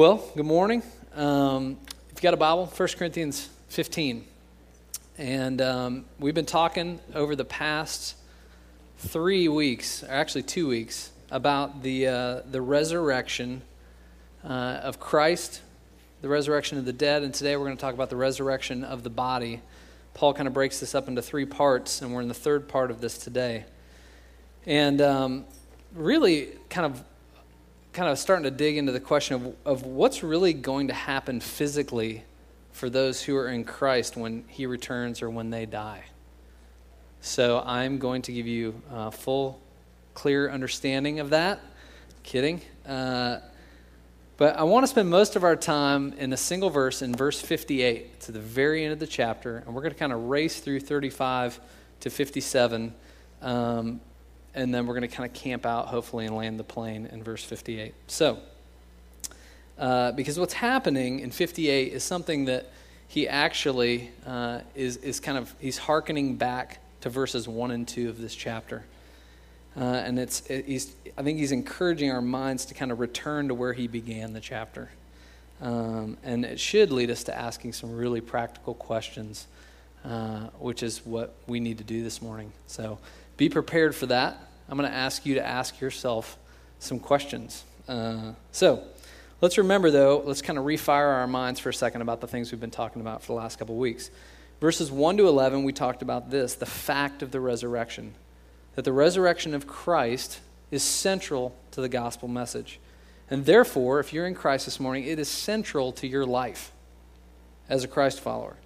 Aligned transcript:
Well, 0.00 0.24
good 0.34 0.46
morning. 0.46 0.82
Um, 1.14 1.76
if 2.08 2.12
you've 2.12 2.22
got 2.22 2.32
a 2.32 2.38
Bible, 2.38 2.64
1 2.64 2.88
Corinthians 2.96 3.50
15. 3.68 4.24
And 5.18 5.60
um, 5.60 6.04
we've 6.18 6.34
been 6.34 6.46
talking 6.46 7.00
over 7.14 7.36
the 7.36 7.44
past 7.44 8.16
three 8.96 9.46
weeks, 9.46 10.02
or 10.02 10.08
actually 10.08 10.44
two 10.44 10.66
weeks, 10.66 11.10
about 11.30 11.82
the, 11.82 12.06
uh, 12.06 12.40
the 12.50 12.62
resurrection 12.62 13.60
uh, 14.42 14.80
of 14.82 14.98
Christ, 14.98 15.60
the 16.22 16.30
resurrection 16.30 16.78
of 16.78 16.86
the 16.86 16.94
dead, 16.94 17.22
and 17.22 17.34
today 17.34 17.54
we're 17.58 17.66
going 17.66 17.76
to 17.76 17.80
talk 17.82 17.92
about 17.92 18.08
the 18.08 18.16
resurrection 18.16 18.84
of 18.84 19.02
the 19.02 19.10
body. 19.10 19.60
Paul 20.14 20.32
kind 20.32 20.48
of 20.48 20.54
breaks 20.54 20.80
this 20.80 20.94
up 20.94 21.08
into 21.08 21.20
three 21.20 21.44
parts, 21.44 22.00
and 22.00 22.14
we're 22.14 22.22
in 22.22 22.28
the 22.28 22.32
third 22.32 22.68
part 22.68 22.90
of 22.90 23.02
this 23.02 23.18
today. 23.18 23.66
And 24.64 25.02
um, 25.02 25.44
really, 25.94 26.52
kind 26.70 26.86
of 26.86 27.04
kind 27.92 28.08
of 28.08 28.18
starting 28.18 28.44
to 28.44 28.50
dig 28.50 28.76
into 28.76 28.92
the 28.92 29.00
question 29.00 29.34
of, 29.34 29.56
of 29.64 29.86
what's 29.86 30.22
really 30.22 30.52
going 30.52 30.88
to 30.88 30.94
happen 30.94 31.40
physically 31.40 32.24
for 32.72 32.88
those 32.88 33.22
who 33.22 33.36
are 33.36 33.48
in 33.48 33.64
Christ 33.64 34.16
when 34.16 34.44
he 34.48 34.66
returns 34.66 35.22
or 35.22 35.30
when 35.30 35.50
they 35.50 35.66
die. 35.66 36.04
So 37.20 37.62
I'm 37.66 37.98
going 37.98 38.22
to 38.22 38.32
give 38.32 38.46
you 38.46 38.80
a 38.90 39.10
full, 39.10 39.60
clear 40.14 40.50
understanding 40.50 41.20
of 41.20 41.30
that. 41.30 41.60
Kidding. 42.22 42.62
Uh, 42.86 43.38
but 44.36 44.56
I 44.56 44.62
want 44.62 44.84
to 44.84 44.86
spend 44.88 45.10
most 45.10 45.36
of 45.36 45.44
our 45.44 45.56
time 45.56 46.14
in 46.14 46.32
a 46.32 46.36
single 46.36 46.70
verse 46.70 47.02
in 47.02 47.14
verse 47.14 47.40
58 47.40 48.20
to 48.20 48.32
the 48.32 48.40
very 48.40 48.84
end 48.84 48.92
of 48.94 48.98
the 48.98 49.06
chapter, 49.06 49.58
and 49.58 49.74
we're 49.74 49.82
going 49.82 49.92
to 49.92 49.98
kind 49.98 50.12
of 50.12 50.24
race 50.24 50.60
through 50.60 50.80
35 50.80 51.60
to 52.00 52.08
57. 52.08 52.94
Um, 53.42 54.00
and 54.54 54.74
then 54.74 54.86
we're 54.86 54.94
going 54.94 55.08
to 55.08 55.14
kind 55.14 55.28
of 55.28 55.34
camp 55.34 55.64
out, 55.64 55.86
hopefully, 55.86 56.26
and 56.26 56.36
land 56.36 56.58
the 56.58 56.64
plane 56.64 57.06
in 57.06 57.22
verse 57.22 57.44
58. 57.44 57.94
So, 58.08 58.38
uh, 59.78 60.12
because 60.12 60.38
what's 60.38 60.54
happening 60.54 61.20
in 61.20 61.30
58 61.30 61.92
is 61.92 62.04
something 62.04 62.46
that 62.46 62.70
he 63.08 63.26
actually 63.26 64.10
uh, 64.26 64.60
is, 64.74 64.98
is 64.98 65.20
kind 65.20 65.38
of, 65.38 65.54
he's 65.60 65.78
hearkening 65.78 66.36
back 66.36 66.78
to 67.00 67.10
verses 67.10 67.48
1 67.48 67.70
and 67.70 67.88
2 67.88 68.08
of 68.08 68.20
this 68.20 68.34
chapter. 68.34 68.84
Uh, 69.76 69.84
and 69.84 70.18
it's, 70.18 70.42
it, 70.50 70.66
he's, 70.66 70.94
I 71.16 71.22
think 71.22 71.38
he's 71.38 71.52
encouraging 71.52 72.10
our 72.10 72.22
minds 72.22 72.66
to 72.66 72.74
kind 72.74 72.92
of 72.92 73.00
return 73.00 73.48
to 73.48 73.54
where 73.54 73.72
he 73.72 73.88
began 73.88 74.32
the 74.32 74.40
chapter. 74.40 74.90
Um, 75.60 76.16
and 76.22 76.44
it 76.44 76.58
should 76.58 76.90
lead 76.90 77.10
us 77.10 77.24
to 77.24 77.36
asking 77.36 77.74
some 77.74 77.94
really 77.94 78.20
practical 78.20 78.74
questions, 78.74 79.46
uh, 80.04 80.48
which 80.58 80.82
is 80.82 81.04
what 81.04 81.34
we 81.46 81.60
need 81.60 81.78
to 81.78 81.84
do 81.84 82.02
this 82.02 82.20
morning. 82.20 82.52
So, 82.66 82.98
be 83.40 83.48
prepared 83.48 83.94
for 83.94 84.04
that. 84.04 84.38
I'm 84.68 84.76
going 84.76 84.88
to 84.88 84.94
ask 84.94 85.24
you 85.24 85.36
to 85.36 85.46
ask 85.46 85.80
yourself 85.80 86.36
some 86.78 86.98
questions. 86.98 87.64
Uh, 87.88 88.32
so, 88.52 88.82
let's 89.40 89.56
remember, 89.56 89.90
though, 89.90 90.22
let's 90.26 90.42
kind 90.42 90.58
of 90.58 90.66
refire 90.66 91.08
our 91.08 91.26
minds 91.26 91.58
for 91.58 91.70
a 91.70 91.74
second 91.74 92.02
about 92.02 92.20
the 92.20 92.26
things 92.26 92.52
we've 92.52 92.60
been 92.60 92.70
talking 92.70 93.00
about 93.00 93.22
for 93.22 93.28
the 93.28 93.38
last 93.38 93.58
couple 93.58 93.76
of 93.76 93.78
weeks. 93.78 94.10
Verses 94.60 94.92
1 94.92 95.16
to 95.16 95.26
11, 95.26 95.64
we 95.64 95.72
talked 95.72 96.02
about 96.02 96.30
this 96.30 96.54
the 96.54 96.66
fact 96.66 97.22
of 97.22 97.30
the 97.30 97.40
resurrection, 97.40 98.12
that 98.74 98.84
the 98.84 98.92
resurrection 98.92 99.54
of 99.54 99.66
Christ 99.66 100.40
is 100.70 100.82
central 100.82 101.56
to 101.70 101.80
the 101.80 101.88
gospel 101.88 102.28
message. 102.28 102.78
And 103.30 103.46
therefore, 103.46 104.00
if 104.00 104.12
you're 104.12 104.26
in 104.26 104.34
Christ 104.34 104.66
this 104.66 104.78
morning, 104.78 105.04
it 105.04 105.18
is 105.18 105.30
central 105.30 105.92
to 105.92 106.06
your 106.06 106.26
life 106.26 106.72
as 107.70 107.84
a 107.84 107.88
Christ 107.88 108.20
follower. 108.20 108.56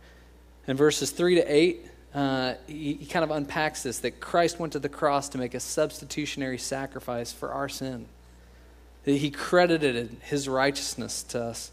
In 0.67 0.77
verses 0.77 1.12
3 1.12 1.36
to 1.36 1.42
8, 1.42 1.86
uh, 2.14 2.54
he, 2.66 2.94
he 2.94 3.06
kind 3.06 3.24
of 3.24 3.30
unpacks 3.30 3.82
this 3.82 3.98
that 4.00 4.20
Christ 4.20 4.60
went 4.60 4.74
to 4.74 4.78
the 4.78 4.88
cross 4.88 5.28
to 5.30 5.38
make 5.38 5.54
a 5.54 5.60
substitutionary 5.60 6.58
sacrifice 6.58 7.32
for 7.32 7.52
our 7.52 7.68
sin. 7.68 8.06
That 9.04 9.16
he 9.16 9.30
credited 9.30 10.16
his 10.22 10.48
righteousness 10.48 11.22
to 11.24 11.42
us. 11.42 11.72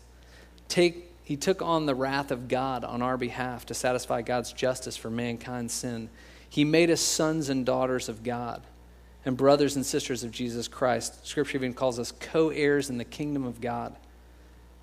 Take, 0.67 1.13
he 1.23 1.37
took 1.37 1.61
on 1.61 1.85
the 1.85 1.95
wrath 1.95 2.31
of 2.31 2.47
God 2.47 2.83
on 2.83 3.01
our 3.01 3.17
behalf 3.17 3.67
to 3.67 3.73
satisfy 3.73 4.21
God's 4.21 4.51
justice 4.51 4.97
for 4.97 5.09
mankind's 5.09 5.73
sin. 5.73 6.09
He 6.49 6.65
made 6.65 6.89
us 6.89 7.01
sons 7.01 7.49
and 7.49 7.65
daughters 7.65 8.09
of 8.09 8.23
God 8.23 8.63
and 9.23 9.37
brothers 9.37 9.75
and 9.75 9.85
sisters 9.85 10.23
of 10.23 10.31
Jesus 10.31 10.67
Christ. 10.67 11.25
Scripture 11.25 11.57
even 11.57 11.73
calls 11.73 11.99
us 11.99 12.11
co 12.11 12.49
heirs 12.49 12.89
in 12.89 12.97
the 12.97 13.05
kingdom 13.05 13.45
of 13.45 13.61
God. 13.61 13.95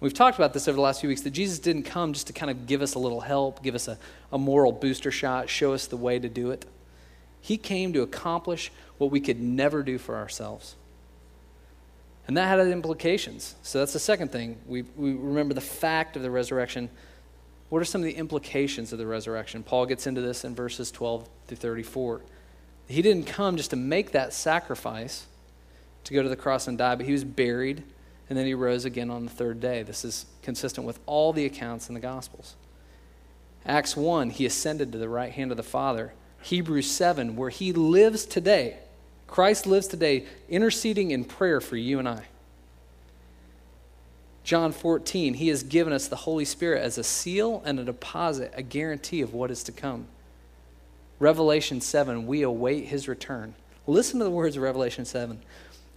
We've 0.00 0.14
talked 0.14 0.38
about 0.38 0.52
this 0.52 0.68
over 0.68 0.76
the 0.76 0.82
last 0.82 1.00
few 1.00 1.08
weeks 1.08 1.22
that 1.22 1.30
Jesus 1.30 1.58
didn't 1.58 1.82
come 1.82 2.12
just 2.12 2.28
to 2.28 2.32
kind 2.32 2.50
of 2.50 2.66
give 2.66 2.82
us 2.82 2.94
a 2.94 2.98
little 3.00 3.20
help, 3.20 3.62
give 3.62 3.74
us 3.74 3.88
a, 3.88 3.98
a 4.32 4.38
moral 4.38 4.70
booster 4.70 5.10
shot, 5.10 5.48
show 5.48 5.72
us 5.72 5.86
the 5.86 5.96
way 5.96 6.18
to 6.20 6.28
do 6.28 6.52
it. 6.52 6.64
He 7.40 7.56
came 7.56 7.92
to 7.94 8.02
accomplish 8.02 8.70
what 8.98 9.10
we 9.10 9.20
could 9.20 9.40
never 9.40 9.82
do 9.82 9.98
for 9.98 10.16
ourselves. 10.16 10.76
And 12.28 12.36
that 12.36 12.46
had 12.46 12.60
implications. 12.68 13.56
So 13.62 13.78
that's 13.78 13.92
the 13.92 13.98
second 13.98 14.30
thing. 14.30 14.58
We, 14.66 14.82
we 14.96 15.14
remember 15.14 15.54
the 15.54 15.60
fact 15.60 16.14
of 16.14 16.22
the 16.22 16.30
resurrection. 16.30 16.90
What 17.68 17.80
are 17.80 17.86
some 17.86 18.02
of 18.02 18.04
the 18.04 18.14
implications 18.14 18.92
of 18.92 18.98
the 18.98 19.06
resurrection? 19.06 19.62
Paul 19.62 19.86
gets 19.86 20.06
into 20.06 20.20
this 20.20 20.44
in 20.44 20.54
verses 20.54 20.90
12 20.92 21.28
to 21.48 21.56
34. 21.56 22.20
He 22.86 23.02
didn't 23.02 23.26
come 23.26 23.56
just 23.56 23.70
to 23.70 23.76
make 23.76 24.12
that 24.12 24.32
sacrifice 24.32 25.26
to 26.04 26.14
go 26.14 26.22
to 26.22 26.28
the 26.28 26.36
cross 26.36 26.68
and 26.68 26.78
die, 26.78 26.94
but 26.94 27.06
he 27.06 27.12
was 27.12 27.24
buried 27.24 27.82
and 28.28 28.38
then 28.38 28.46
he 28.46 28.54
rose 28.54 28.84
again 28.84 29.10
on 29.10 29.24
the 29.24 29.30
third 29.30 29.60
day. 29.60 29.82
This 29.82 30.04
is 30.04 30.26
consistent 30.42 30.86
with 30.86 30.98
all 31.06 31.32
the 31.32 31.46
accounts 31.46 31.88
in 31.88 31.94
the 31.94 32.00
Gospels. 32.00 32.56
Acts 33.64 33.96
1, 33.96 34.30
he 34.30 34.46
ascended 34.46 34.92
to 34.92 34.98
the 34.98 35.08
right 35.08 35.32
hand 35.32 35.50
of 35.50 35.56
the 35.56 35.62
Father. 35.62 36.12
Hebrews 36.42 36.90
7, 36.90 37.36
where 37.36 37.50
he 37.50 37.72
lives 37.72 38.24
today. 38.24 38.78
Christ 39.26 39.66
lives 39.66 39.88
today, 39.88 40.26
interceding 40.48 41.10
in 41.10 41.24
prayer 41.24 41.60
for 41.60 41.76
you 41.76 41.98
and 41.98 42.08
I. 42.08 42.24
John 44.44 44.72
14, 44.72 45.34
he 45.34 45.48
has 45.48 45.62
given 45.62 45.92
us 45.92 46.08
the 46.08 46.16
Holy 46.16 46.46
Spirit 46.46 46.82
as 46.82 46.96
a 46.96 47.04
seal 47.04 47.62
and 47.66 47.78
a 47.78 47.84
deposit, 47.84 48.52
a 48.56 48.62
guarantee 48.62 49.20
of 49.20 49.34
what 49.34 49.50
is 49.50 49.62
to 49.64 49.72
come. 49.72 50.06
Revelation 51.18 51.82
7, 51.82 52.26
we 52.26 52.42
await 52.42 52.86
his 52.86 53.08
return. 53.08 53.54
Listen 53.86 54.18
to 54.18 54.24
the 54.24 54.30
words 54.30 54.56
of 54.56 54.62
Revelation 54.62 55.04
7 55.04 55.42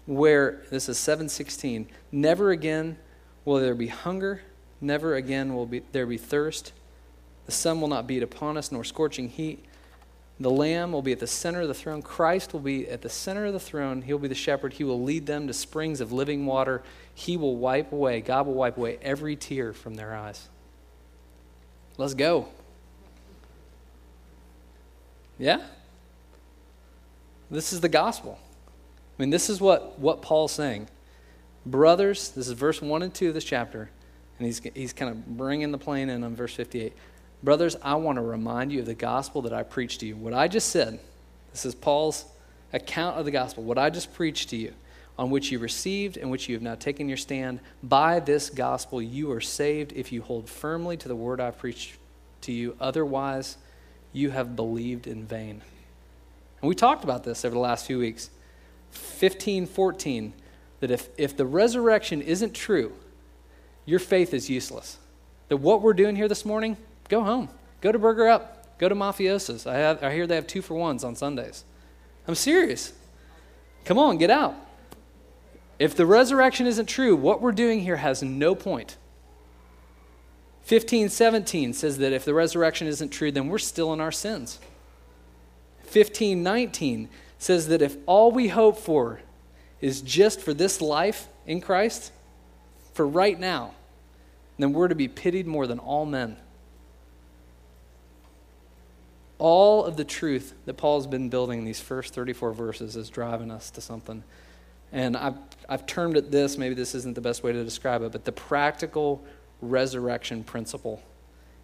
where 0.06 0.62
this 0.70 0.90
is 0.90 0.98
716 0.98 1.88
never 2.12 2.52
again 2.52 2.98
will 3.46 3.60
there 3.60 3.76
be 3.76 3.88
hunger 3.88 4.42
never 4.82 5.16
again 5.16 5.54
will 5.54 5.68
be, 5.68 5.84
there 5.92 6.08
be 6.08 6.18
thirst. 6.18 6.74
The 7.46 7.52
sun 7.52 7.80
will 7.80 7.88
not 7.88 8.08
beat 8.08 8.24
upon 8.24 8.58
us 8.58 8.72
nor 8.72 8.84
scorching 8.84 9.30
heat. 9.30 9.64
The 10.40 10.50
lamb 10.50 10.92
will 10.92 11.04
be 11.04 11.12
at 11.12 11.20
the 11.20 11.28
center 11.28 11.62
of 11.62 11.68
the 11.68 11.74
throne. 11.76 12.02
Christ 12.02 12.52
will 12.52 12.62
be 12.62 12.90
at 12.90 13.04
the 13.04 13.10
center 13.10 13.46
of 13.46 13.54
the 13.54 13.60
throne. 13.60 14.02
He'll 14.02 14.18
be 14.18 14.28
the 14.28 14.36
shepherd. 14.36 14.74
He 14.74 14.84
will 14.84 15.02
lead 15.02 15.28
them 15.28 15.46
to 15.48 15.54
springs 15.54 16.02
of 16.02 16.12
living 16.12 16.48
water. 16.48 16.82
He 17.14 17.38
will 17.38 17.56
wipe 17.58 17.92
away 17.92 18.22
god 18.22 18.48
will 18.48 18.56
wipe 18.56 18.78
away 18.78 18.98
every 19.02 19.36
tear 19.36 19.72
from 19.72 19.96
their 19.96 20.16
eyes. 20.16 20.50
Let's 21.98 22.16
go. 22.16 22.48
Yeah? 25.38 25.62
This 27.52 27.74
is 27.74 27.82
the 27.82 27.90
gospel 27.90 28.40
I 29.22 29.24
mean, 29.24 29.30
this 29.30 29.52
is 29.52 29.62
what, 29.62 30.00
what 30.00 30.24
Paul's 30.24 30.52
saying. 30.52 30.88
Brothers, 31.64 32.30
this 32.30 32.48
is 32.48 32.54
verse 32.54 32.82
1 32.82 33.04
and 33.04 33.14
2 33.14 33.28
of 33.28 33.34
this 33.36 33.44
chapter, 33.44 33.92
and 34.40 34.48
he's, 34.48 34.60
he's 34.74 34.94
kind 34.94 35.12
of 35.12 35.38
bringing 35.38 35.72
the 35.72 35.78
plane 35.78 36.10
in 36.10 36.24
on 36.24 36.36
verse 36.36 36.56
58. 36.56 36.92
Brothers, 37.44 37.76
I 37.84 37.94
want 37.94 38.16
to 38.16 38.24
remind 38.24 38.72
you 38.72 38.80
of 38.80 38.88
the 38.88 38.96
gospel 38.96 39.44
that 39.44 39.54
I 39.54 39.62
preached 39.62 40.00
to 40.00 40.08
you. 40.08 40.16
What 40.16 40.34
I 40.34 40.48
just 40.48 40.70
said, 40.70 41.00
this 41.52 41.68
is 41.68 41.76
Paul's 41.76 42.26
account 42.74 43.20
of 43.20 43.26
the 43.26 43.30
gospel, 43.30 43.64
what 43.64 43.78
I 43.78 43.92
just 43.92 44.12
preached 44.12 44.50
to 44.50 44.58
you, 44.58 44.74
on 45.20 45.30
which 45.30 45.52
you 45.52 45.60
received 45.60 46.18
and 46.18 46.32
which 46.32 46.50
you 46.50 46.56
have 46.56 46.64
now 46.64 46.74
taken 46.74 47.08
your 47.08 47.16
stand. 47.16 47.60
By 47.84 48.22
this 48.22 48.50
gospel 48.50 49.04
you 49.04 49.32
are 49.34 49.40
saved 49.40 49.94
if 49.94 50.12
you 50.12 50.24
hold 50.24 50.50
firmly 50.50 50.98
to 50.98 51.08
the 51.08 51.16
word 51.16 51.40
I 51.40 51.52
preached 51.52 51.96
to 52.42 52.52
you. 52.52 52.76
Otherwise, 52.82 53.58
you 54.14 54.32
have 54.32 54.56
believed 54.56 55.06
in 55.06 55.28
vain. 55.28 55.62
And 56.60 56.70
we 56.70 56.74
talked 56.74 57.04
about 57.04 57.24
this 57.24 57.46
over 57.46 57.54
the 57.54 57.62
last 57.62 57.86
few 57.86 58.00
weeks. 58.00 58.32
15, 58.92 59.66
14, 59.66 60.34
that 60.80 60.92
if, 60.92 61.10
if 61.18 61.36
the 61.36 61.46
resurrection 61.46 62.22
isn't 62.22 62.54
true, 62.54 62.94
your 63.86 64.00
faith 64.00 64.34
is 64.34 64.50
useless. 64.50 64.98
That 65.50 65.58
what 65.58 65.82
we're 65.82 65.94
doing 65.94 66.16
here 66.16 66.28
this 66.28 66.46
morning, 66.46 66.78
go 67.10 67.24
home. 67.24 67.50
Go 67.82 67.92
to 67.92 68.00
Burger 68.00 68.28
Up. 68.28 68.78
Go 68.78 68.90
to 68.90 68.96
Mafiaoza's. 68.96 69.68
I, 69.68 69.76
have, 69.76 70.04
I 70.04 70.14
hear 70.14 70.26
they 70.26 70.36
have 70.36 70.48
two 70.48 70.62
for 70.62 70.76
ones 70.76 71.04
on 71.04 71.16
Sundays. 71.16 71.66
I'm 72.28 72.36
serious. 72.36 72.94
Come 73.86 73.98
on, 73.98 74.18
get 74.18 74.30
out. 74.30 74.56
If 75.80 75.96
the 75.96 76.06
resurrection 76.06 76.68
isn't 76.68 76.86
true, 76.86 77.16
what 77.16 77.42
we're 77.42 77.52
doing 77.52 77.82
here 77.82 77.98
has 77.98 78.22
no 78.22 78.54
point. 78.54 78.98
15, 80.64 81.10
17 81.10 81.74
says 81.74 81.98
that 81.98 82.14
if 82.14 82.24
the 82.24 82.34
resurrection 82.34 82.88
isn't 82.88 83.10
true, 83.10 83.32
then 83.32 83.48
we're 83.48 83.58
still 83.58 83.92
in 83.94 84.00
our 84.00 84.12
sins. 84.12 84.60
15, 85.84 86.42
19 86.42 87.10
says 87.42 87.70
that 87.70 87.82
if 87.82 87.98
all 88.06 88.32
we 88.32 88.50
hope 88.50 88.78
for 88.78 89.20
is 89.82 90.02
just 90.02 90.40
for 90.40 90.54
this 90.54 90.80
life 90.80 91.28
in 91.48 91.60
Christ, 91.60 92.12
for 92.94 93.08
right 93.08 93.38
now, 93.40 93.74
then 94.60 94.74
we're 94.74 94.88
to 94.88 94.94
be 94.94 95.08
pitied 95.08 95.48
more 95.48 95.66
than 95.66 95.80
all 95.80 96.06
men. 96.06 96.38
All 99.40 99.84
of 99.84 99.98
the 99.98 100.04
truth 100.04 100.54
that 100.66 100.76
Paul's 100.76 101.08
been 101.08 101.30
building 101.30 101.58
in 101.58 101.66
these 101.66 101.80
first 101.80 102.14
34 102.14 102.54
verses 102.54 102.96
is 102.96 103.10
driving 103.10 103.50
us 103.50 103.72
to 103.72 103.82
something. 103.82 104.24
And 104.92 105.18
I've, 105.18 105.38
I've 105.68 105.88
termed 105.88 106.18
it 106.18 106.30
this, 106.30 106.60
maybe 106.60 106.76
this 106.76 106.94
isn't 106.94 107.16
the 107.16 107.22
best 107.22 107.42
way 107.42 107.52
to 107.54 107.64
describe 107.64 108.04
it, 108.04 108.12
but 108.12 108.24
the 108.24 108.32
practical 108.32 109.26
resurrection 109.64 110.44
principle 110.44 111.02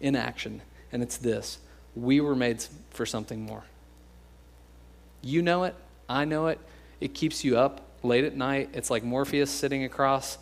in 0.00 0.16
action. 0.16 0.60
And 0.90 1.04
it's 1.04 1.18
this 1.18 1.58
we 1.94 2.20
were 2.20 2.34
made 2.34 2.64
for 2.90 3.06
something 3.06 3.42
more. 3.42 3.62
You 5.22 5.42
know 5.42 5.64
it, 5.64 5.74
I 6.08 6.24
know 6.24 6.46
it. 6.46 6.58
It 7.00 7.14
keeps 7.14 7.44
you 7.44 7.58
up 7.58 7.80
late 8.02 8.24
at 8.24 8.36
night. 8.36 8.70
It's 8.72 8.90
like 8.90 9.04
Morpheus 9.04 9.50
sitting 9.50 9.84
across 9.84 10.38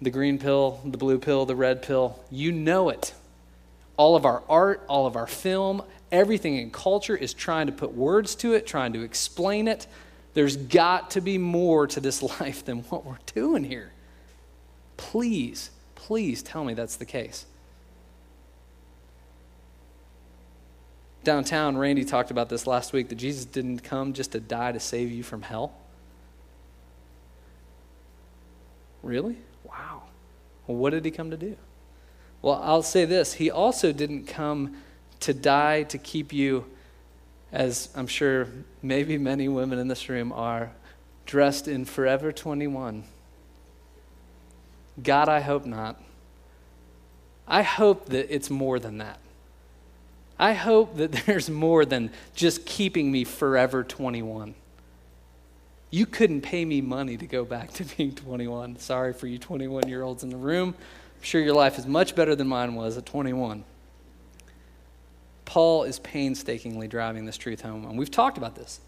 the 0.00 0.10
green 0.10 0.38
pill, 0.38 0.80
the 0.84 0.98
blue 0.98 1.18
pill, 1.18 1.46
the 1.46 1.56
red 1.56 1.82
pill. 1.82 2.18
You 2.30 2.52
know 2.52 2.88
it. 2.88 3.14
All 3.96 4.14
of 4.14 4.26
our 4.26 4.42
art, 4.48 4.84
all 4.88 5.06
of 5.06 5.16
our 5.16 5.26
film, 5.26 5.82
everything 6.12 6.56
in 6.56 6.70
culture 6.70 7.16
is 7.16 7.32
trying 7.32 7.66
to 7.66 7.72
put 7.72 7.94
words 7.94 8.34
to 8.36 8.52
it, 8.54 8.66
trying 8.66 8.92
to 8.92 9.02
explain 9.02 9.68
it. 9.68 9.86
There's 10.34 10.56
got 10.56 11.12
to 11.12 11.20
be 11.20 11.38
more 11.38 11.86
to 11.86 12.00
this 12.00 12.22
life 12.40 12.64
than 12.64 12.80
what 12.84 13.04
we're 13.04 13.18
doing 13.34 13.64
here. 13.64 13.92
Please, 14.96 15.70
please 15.94 16.42
tell 16.42 16.64
me 16.64 16.74
that's 16.74 16.96
the 16.96 17.06
case. 17.06 17.46
Downtown, 21.26 21.76
Randy 21.76 22.04
talked 22.04 22.30
about 22.30 22.48
this 22.48 22.68
last 22.68 22.92
week 22.92 23.08
that 23.08 23.16
Jesus 23.16 23.44
didn't 23.44 23.80
come 23.80 24.12
just 24.12 24.30
to 24.30 24.38
die 24.38 24.70
to 24.70 24.78
save 24.78 25.10
you 25.10 25.24
from 25.24 25.42
hell. 25.42 25.74
Really? 29.02 29.36
Wow. 29.64 30.04
Well, 30.68 30.76
what 30.76 30.90
did 30.90 31.04
he 31.04 31.10
come 31.10 31.32
to 31.32 31.36
do? 31.36 31.56
Well, 32.42 32.60
I'll 32.62 32.84
say 32.84 33.06
this 33.06 33.32
He 33.32 33.50
also 33.50 33.90
didn't 33.90 34.26
come 34.26 34.76
to 35.18 35.34
die 35.34 35.82
to 35.82 35.98
keep 35.98 36.32
you, 36.32 36.64
as 37.50 37.88
I'm 37.96 38.06
sure 38.06 38.46
maybe 38.80 39.18
many 39.18 39.48
women 39.48 39.80
in 39.80 39.88
this 39.88 40.08
room 40.08 40.30
are, 40.30 40.70
dressed 41.24 41.66
in 41.66 41.86
Forever 41.86 42.30
21. 42.30 43.02
God, 45.02 45.28
I 45.28 45.40
hope 45.40 45.66
not. 45.66 46.00
I 47.48 47.62
hope 47.62 48.10
that 48.10 48.32
it's 48.32 48.48
more 48.48 48.78
than 48.78 48.98
that. 48.98 49.18
I 50.38 50.52
hope 50.52 50.96
that 50.96 51.12
there's 51.26 51.50
more 51.50 51.84
than 51.84 52.10
just 52.34 52.66
keeping 52.66 53.10
me 53.10 53.24
forever 53.24 53.82
21. 53.82 54.54
You 55.90 56.06
couldn't 56.06 56.42
pay 56.42 56.64
me 56.64 56.80
money 56.80 57.16
to 57.16 57.26
go 57.26 57.44
back 57.44 57.72
to 57.74 57.84
being 57.96 58.14
21. 58.14 58.78
Sorry 58.78 59.12
for 59.12 59.26
you 59.26 59.38
21 59.38 59.88
year 59.88 60.02
olds 60.02 60.22
in 60.22 60.30
the 60.30 60.36
room. 60.36 60.74
I'm 60.78 61.22
sure 61.22 61.40
your 61.40 61.54
life 61.54 61.78
is 61.78 61.86
much 61.86 62.14
better 62.14 62.34
than 62.34 62.48
mine 62.48 62.74
was 62.74 62.98
at 62.98 63.06
21. 63.06 63.64
Paul 65.44 65.84
is 65.84 66.00
painstakingly 66.00 66.88
driving 66.88 67.24
this 67.24 67.38
truth 67.38 67.62
home. 67.62 67.86
And 67.86 67.96
we've 67.96 68.10
talked 68.10 68.36
about 68.36 68.56
this. 68.56 68.80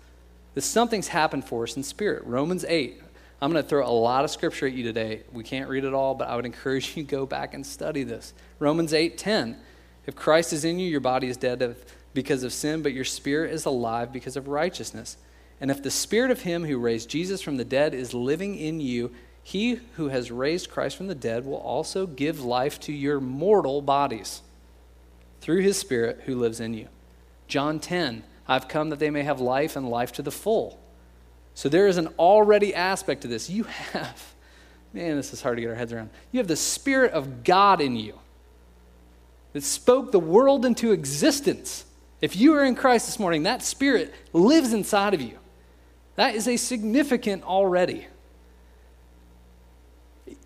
That 0.54 0.62
something's 0.62 1.08
happened 1.08 1.44
for 1.44 1.62
us 1.62 1.76
in 1.76 1.82
spirit. 1.82 2.24
Romans 2.24 2.64
8. 2.66 3.00
I'm 3.40 3.52
going 3.52 3.62
to 3.62 3.68
throw 3.68 3.86
a 3.86 3.90
lot 3.90 4.24
of 4.24 4.30
scripture 4.30 4.66
at 4.66 4.72
you 4.72 4.82
today. 4.82 5.22
We 5.32 5.44
can't 5.44 5.70
read 5.70 5.84
it 5.84 5.94
all, 5.94 6.14
but 6.14 6.28
I 6.28 6.34
would 6.34 6.44
encourage 6.44 6.96
you 6.96 7.04
to 7.04 7.08
go 7.08 7.24
back 7.24 7.54
and 7.54 7.64
study 7.64 8.02
this. 8.02 8.34
Romans 8.58 8.92
8 8.92 9.16
10. 9.16 9.56
If 10.08 10.16
Christ 10.16 10.54
is 10.54 10.64
in 10.64 10.78
you, 10.78 10.88
your 10.88 11.00
body 11.00 11.28
is 11.28 11.36
dead 11.36 11.76
because 12.14 12.42
of 12.42 12.54
sin, 12.54 12.80
but 12.80 12.94
your 12.94 13.04
spirit 13.04 13.52
is 13.52 13.66
alive 13.66 14.10
because 14.10 14.38
of 14.38 14.48
righteousness. 14.48 15.18
And 15.60 15.70
if 15.70 15.82
the 15.82 15.90
spirit 15.90 16.30
of 16.30 16.40
him 16.40 16.64
who 16.64 16.78
raised 16.78 17.10
Jesus 17.10 17.42
from 17.42 17.58
the 17.58 17.64
dead 17.64 17.92
is 17.92 18.14
living 18.14 18.56
in 18.56 18.80
you, 18.80 19.12
he 19.42 19.80
who 19.96 20.08
has 20.08 20.30
raised 20.30 20.70
Christ 20.70 20.96
from 20.96 21.08
the 21.08 21.14
dead 21.14 21.44
will 21.44 21.58
also 21.58 22.06
give 22.06 22.40
life 22.40 22.80
to 22.80 22.92
your 22.92 23.20
mortal 23.20 23.82
bodies 23.82 24.40
through 25.42 25.60
his 25.60 25.76
spirit 25.76 26.22
who 26.24 26.36
lives 26.36 26.58
in 26.58 26.72
you. 26.72 26.88
John 27.46 27.78
10, 27.78 28.24
I've 28.48 28.66
come 28.66 28.88
that 28.88 29.00
they 29.00 29.10
may 29.10 29.24
have 29.24 29.42
life 29.42 29.76
and 29.76 29.90
life 29.90 30.12
to 30.12 30.22
the 30.22 30.30
full. 30.30 30.80
So 31.52 31.68
there 31.68 31.86
is 31.86 31.98
an 31.98 32.06
already 32.18 32.74
aspect 32.74 33.20
to 33.22 33.28
this. 33.28 33.50
You 33.50 33.64
have, 33.92 34.34
man, 34.94 35.16
this 35.16 35.34
is 35.34 35.42
hard 35.42 35.58
to 35.58 35.60
get 35.60 35.68
our 35.68 35.76
heads 35.76 35.92
around. 35.92 36.08
You 36.32 36.38
have 36.38 36.48
the 36.48 36.56
Spirit 36.56 37.12
of 37.12 37.44
God 37.44 37.82
in 37.82 37.94
you 37.94 38.18
that 39.58 39.64
spoke 39.64 40.12
the 40.12 40.20
world 40.20 40.64
into 40.64 40.92
existence. 40.92 41.84
If 42.20 42.36
you 42.36 42.54
are 42.54 42.64
in 42.64 42.76
Christ 42.76 43.06
this 43.06 43.18
morning, 43.18 43.42
that 43.42 43.60
Spirit 43.60 44.14
lives 44.32 44.72
inside 44.72 45.14
of 45.14 45.20
you. 45.20 45.36
That 46.14 46.36
is 46.36 46.46
a 46.46 46.56
significant 46.56 47.42
already. 47.42 48.06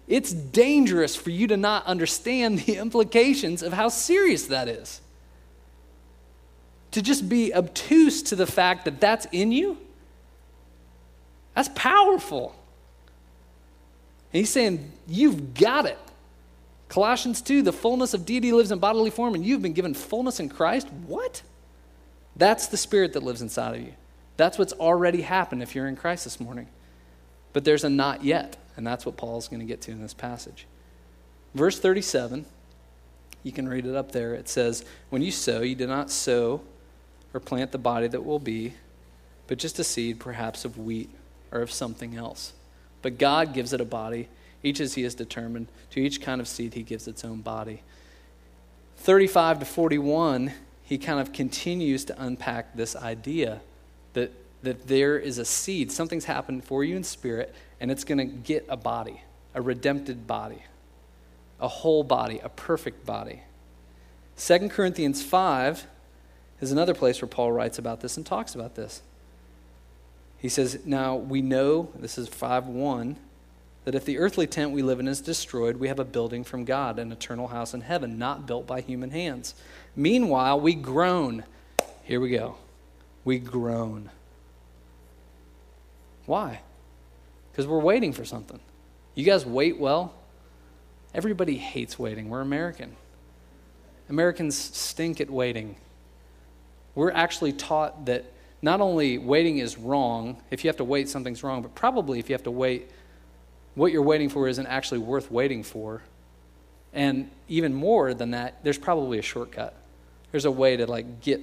It's 0.08 0.32
dangerous 0.32 1.14
for 1.14 1.28
you 1.28 1.46
to 1.48 1.58
not 1.58 1.84
understand 1.84 2.60
the 2.60 2.76
implications 2.78 3.62
of 3.62 3.74
how 3.74 3.90
serious 3.90 4.46
that 4.46 4.66
is. 4.66 5.02
To 6.92 7.02
just 7.02 7.28
be 7.28 7.54
obtuse 7.54 8.22
to 8.22 8.36
the 8.36 8.46
fact 8.46 8.86
that 8.86 8.98
that's 8.98 9.26
in 9.30 9.52
you, 9.52 9.76
that's 11.54 11.68
powerful. 11.74 12.54
And 14.32 14.38
he's 14.38 14.48
saying, 14.48 14.90
You've 15.06 15.52
got 15.52 15.84
it. 15.84 15.98
Colossians 16.92 17.40
2, 17.40 17.62
the 17.62 17.72
fullness 17.72 18.12
of 18.12 18.26
deity 18.26 18.52
lives 18.52 18.70
in 18.70 18.78
bodily 18.78 19.08
form, 19.08 19.34
and 19.34 19.42
you've 19.42 19.62
been 19.62 19.72
given 19.72 19.94
fullness 19.94 20.38
in 20.38 20.50
Christ. 20.50 20.86
What? 21.06 21.40
That's 22.36 22.66
the 22.66 22.76
spirit 22.76 23.14
that 23.14 23.22
lives 23.22 23.40
inside 23.40 23.76
of 23.76 23.80
you. 23.80 23.94
That's 24.36 24.58
what's 24.58 24.74
already 24.74 25.22
happened 25.22 25.62
if 25.62 25.74
you're 25.74 25.88
in 25.88 25.96
Christ 25.96 26.24
this 26.24 26.38
morning. 26.38 26.68
But 27.54 27.64
there's 27.64 27.82
a 27.82 27.88
not 27.88 28.24
yet, 28.24 28.58
and 28.76 28.86
that's 28.86 29.06
what 29.06 29.16
Paul's 29.16 29.48
going 29.48 29.60
to 29.60 29.66
get 29.66 29.80
to 29.82 29.90
in 29.90 30.02
this 30.02 30.12
passage. 30.12 30.66
Verse 31.54 31.80
37, 31.80 32.44
you 33.42 33.52
can 33.52 33.70
read 33.70 33.86
it 33.86 33.96
up 33.96 34.12
there. 34.12 34.34
It 34.34 34.50
says, 34.50 34.84
When 35.08 35.22
you 35.22 35.30
sow, 35.30 35.62
you 35.62 35.74
do 35.74 35.86
not 35.86 36.10
sow 36.10 36.60
or 37.32 37.40
plant 37.40 37.72
the 37.72 37.78
body 37.78 38.06
that 38.08 38.22
will 38.22 38.38
be, 38.38 38.74
but 39.46 39.56
just 39.56 39.78
a 39.78 39.84
seed, 39.84 40.20
perhaps 40.20 40.66
of 40.66 40.76
wheat 40.76 41.08
or 41.52 41.62
of 41.62 41.72
something 41.72 42.16
else. 42.16 42.52
But 43.00 43.16
God 43.16 43.54
gives 43.54 43.72
it 43.72 43.80
a 43.80 43.86
body, 43.86 44.28
each 44.62 44.80
as 44.80 44.94
He 44.94 45.02
has 45.02 45.14
determined. 45.14 45.68
To 45.90 46.00
each 46.00 46.20
kind 46.20 46.40
of 46.40 46.48
seed, 46.48 46.74
He 46.74 46.82
gives 46.82 47.06
its 47.08 47.24
own 47.24 47.40
body. 47.40 47.82
35 49.02 49.60
to 49.60 49.64
41, 49.64 50.52
he 50.84 50.98
kind 50.98 51.18
of 51.18 51.32
continues 51.32 52.04
to 52.04 52.22
unpack 52.22 52.76
this 52.76 52.94
idea 52.94 53.60
that, 54.12 54.32
that 54.62 54.86
there 54.86 55.18
is 55.18 55.38
a 55.38 55.44
seed. 55.44 55.90
Something's 55.90 56.26
happened 56.26 56.64
for 56.64 56.84
you 56.84 56.96
in 56.96 57.02
spirit, 57.02 57.54
and 57.80 57.90
it's 57.90 58.04
going 58.04 58.18
to 58.18 58.24
get 58.24 58.64
a 58.68 58.76
body, 58.76 59.22
a 59.54 59.60
redempted 59.60 60.26
body, 60.26 60.62
a 61.60 61.66
whole 61.66 62.04
body, 62.04 62.40
a 62.44 62.48
perfect 62.48 63.04
body. 63.04 63.42
2 64.36 64.68
Corinthians 64.68 65.22
5 65.22 65.86
is 66.60 66.70
another 66.70 66.94
place 66.94 67.20
where 67.20 67.28
Paul 67.28 67.52
writes 67.52 67.78
about 67.78 68.02
this 68.02 68.16
and 68.16 68.24
talks 68.24 68.54
about 68.54 68.74
this. 68.76 69.02
He 70.38 70.48
says, 70.48 70.80
Now 70.84 71.16
we 71.16 71.42
know, 71.42 71.88
this 71.96 72.18
is 72.18 72.28
5 72.28 72.66
1, 72.66 73.16
that 73.84 73.94
if 73.94 74.04
the 74.04 74.18
earthly 74.18 74.46
tent 74.46 74.70
we 74.70 74.82
live 74.82 75.00
in 75.00 75.08
is 75.08 75.20
destroyed, 75.20 75.76
we 75.76 75.88
have 75.88 75.98
a 75.98 76.04
building 76.04 76.44
from 76.44 76.64
God, 76.64 76.98
an 76.98 77.10
eternal 77.12 77.48
house 77.48 77.74
in 77.74 77.80
heaven, 77.80 78.18
not 78.18 78.46
built 78.46 78.66
by 78.66 78.80
human 78.80 79.10
hands. 79.10 79.54
Meanwhile, 79.96 80.60
we 80.60 80.74
groan. 80.74 81.44
Here 82.04 82.20
we 82.20 82.30
go 82.30 82.56
we 83.24 83.38
groan. 83.38 84.10
Why? 86.26 86.60
Because 87.50 87.66
we're 87.66 87.78
waiting 87.78 88.12
for 88.12 88.24
something. 88.24 88.60
You 89.14 89.24
guys 89.24 89.44
wait 89.44 89.78
well? 89.78 90.14
Everybody 91.14 91.56
hates 91.56 91.98
waiting. 91.98 92.28
We're 92.28 92.40
American. 92.40 92.96
Americans 94.08 94.56
stink 94.56 95.20
at 95.20 95.30
waiting. 95.30 95.76
We're 96.94 97.12
actually 97.12 97.52
taught 97.52 98.06
that 98.06 98.24
not 98.62 98.80
only 98.80 99.18
waiting 99.18 99.58
is 99.58 99.76
wrong, 99.76 100.40
if 100.50 100.64
you 100.64 100.68
have 100.68 100.76
to 100.76 100.84
wait, 100.84 101.08
something's 101.08 101.42
wrong, 101.42 101.62
but 101.62 101.74
probably 101.74 102.18
if 102.18 102.28
you 102.28 102.34
have 102.34 102.44
to 102.44 102.50
wait, 102.50 102.90
what 103.74 103.92
you're 103.92 104.02
waiting 104.02 104.28
for 104.28 104.48
isn't 104.48 104.66
actually 104.66 104.98
worth 104.98 105.30
waiting 105.30 105.62
for. 105.62 106.02
And 106.92 107.30
even 107.48 107.72
more 107.72 108.12
than 108.12 108.32
that, 108.32 108.62
there's 108.64 108.78
probably 108.78 109.18
a 109.18 109.22
shortcut. 109.22 109.74
There's 110.30 110.44
a 110.44 110.50
way 110.50 110.76
to 110.76 110.86
like 110.86 111.20
get 111.20 111.40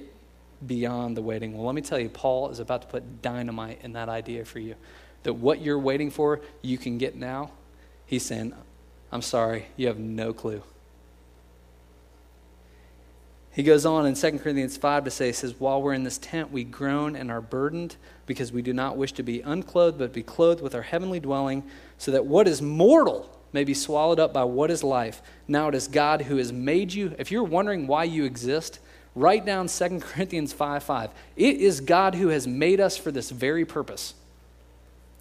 beyond 0.64 1.16
the 1.16 1.22
waiting. 1.22 1.56
Well, 1.56 1.66
let 1.66 1.74
me 1.74 1.82
tell 1.82 1.98
you, 1.98 2.08
Paul 2.08 2.50
is 2.50 2.60
about 2.60 2.82
to 2.82 2.88
put 2.88 3.22
dynamite 3.22 3.80
in 3.82 3.94
that 3.94 4.08
idea 4.08 4.44
for 4.44 4.58
you. 4.58 4.74
That 5.22 5.34
what 5.34 5.60
you're 5.60 5.78
waiting 5.78 6.10
for, 6.10 6.40
you 6.62 6.78
can 6.78 6.98
get 6.98 7.16
now. 7.16 7.50
He's 8.06 8.24
saying, 8.24 8.54
I'm 9.12 9.22
sorry, 9.22 9.66
you 9.76 9.88
have 9.88 9.98
no 9.98 10.32
clue. 10.32 10.62
He 13.60 13.64
goes 13.64 13.84
on 13.84 14.06
in 14.06 14.14
2 14.14 14.38
Corinthians 14.38 14.78
5 14.78 15.04
to 15.04 15.10
say, 15.10 15.26
he 15.26 15.32
says, 15.34 15.54
While 15.58 15.82
we're 15.82 15.92
in 15.92 16.02
this 16.02 16.16
tent, 16.16 16.50
we 16.50 16.64
groan 16.64 17.14
and 17.14 17.30
are 17.30 17.42
burdened 17.42 17.96
because 18.24 18.52
we 18.52 18.62
do 18.62 18.72
not 18.72 18.96
wish 18.96 19.12
to 19.12 19.22
be 19.22 19.42
unclothed, 19.42 19.98
but 19.98 20.14
be 20.14 20.22
clothed 20.22 20.62
with 20.62 20.74
our 20.74 20.80
heavenly 20.80 21.20
dwelling, 21.20 21.64
so 21.98 22.10
that 22.10 22.24
what 22.24 22.48
is 22.48 22.62
mortal 22.62 23.28
may 23.52 23.64
be 23.64 23.74
swallowed 23.74 24.18
up 24.18 24.32
by 24.32 24.44
what 24.44 24.70
is 24.70 24.82
life. 24.82 25.20
Now 25.46 25.68
it 25.68 25.74
is 25.74 25.88
God 25.88 26.22
who 26.22 26.38
has 26.38 26.50
made 26.50 26.94
you. 26.94 27.14
If 27.18 27.30
you're 27.30 27.44
wondering 27.44 27.86
why 27.86 28.04
you 28.04 28.24
exist, 28.24 28.80
Write 29.14 29.44
down 29.44 29.66
2 29.66 30.00
Corinthians 30.00 30.54
5 30.54 30.82
5. 30.82 31.10
It 31.36 31.56
is 31.56 31.80
God 31.80 32.14
who 32.14 32.28
has 32.28 32.46
made 32.46 32.80
us 32.80 32.96
for 32.96 33.10
this 33.10 33.28
very 33.28 33.66
purpose. 33.66 34.14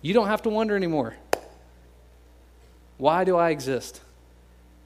You 0.01 0.13
don't 0.13 0.27
have 0.27 0.43
to 0.43 0.49
wonder 0.49 0.77
anymore. 0.77 1.15
Why 2.97 3.25
do 3.25 3.35
I 3.35 3.49
exist? 3.49 3.99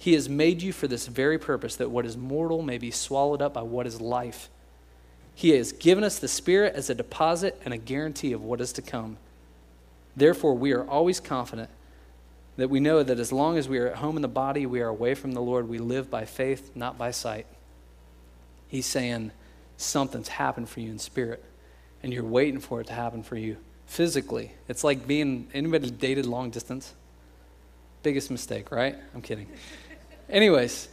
He 0.04 0.16
has 0.16 0.28
made 0.28 0.62
you 0.62 0.74
for 0.74 0.86
this 0.86 1.08
very 1.08 1.38
purpose, 1.38 1.78
that 1.78 1.90
what 1.90 2.06
is 2.06 2.18
mortal 2.18 2.62
may 2.62 2.78
be 2.78 2.92
swallowed 2.92 3.42
up 3.42 3.54
by 3.54 3.62
what 3.62 3.88
is 3.88 4.02
life. 4.02 4.50
He 5.34 5.52
has 5.52 5.72
given 5.72 6.04
us 6.04 6.20
the 6.20 6.28
Spirit 6.28 6.76
as 6.76 6.90
a 6.90 6.94
deposit 6.94 7.62
and 7.64 7.74
a 7.74 7.78
guarantee 7.78 8.34
of 8.34 8.44
what 8.44 8.60
is 8.60 8.74
to 8.74 8.82
come. 8.82 9.16
Therefore, 10.14 10.56
we 10.56 10.74
are 10.74 10.86
always 10.86 11.22
confident 11.22 11.70
that 12.58 12.70
we 12.70 12.82
know 12.82 13.02
that 13.02 13.18
as 13.18 13.32
long 13.32 13.58
as 13.58 13.70
we 13.70 13.78
are 13.80 13.88
at 13.88 13.96
home 13.96 14.18
in 14.18 14.22
the 14.22 14.28
body, 14.28 14.66
we 14.66 14.82
are 14.82 14.90
away 14.90 15.16
from 15.16 15.32
the 15.32 15.42
Lord. 15.42 15.70
We 15.70 15.78
live 15.78 16.12
by 16.12 16.26
faith, 16.26 16.72
not 16.76 16.98
by 16.98 17.12
sight. 17.12 17.48
He's 18.68 18.86
saying 18.86 19.32
something's 19.78 20.28
happened 20.28 20.68
for 20.68 20.82
you 20.82 20.92
in 20.92 21.00
spirit, 21.00 21.42
and 22.04 22.12
you're 22.12 22.26
waiting 22.26 22.60
for 22.60 22.82
it 22.82 22.88
to 22.88 22.94
happen 22.94 23.24
for 23.24 23.38
you 23.38 23.56
physically. 23.86 24.52
It's 24.68 24.84
like 24.84 25.08
being 25.08 25.48
anybody 25.54 25.90
dated 25.90 26.26
long 26.26 26.50
distance? 26.50 26.94
Biggest 28.02 28.30
mistake, 28.30 28.70
right? 28.70 28.98
I'm 29.16 29.22
kidding. 29.22 29.48
Anyways, 30.34 30.90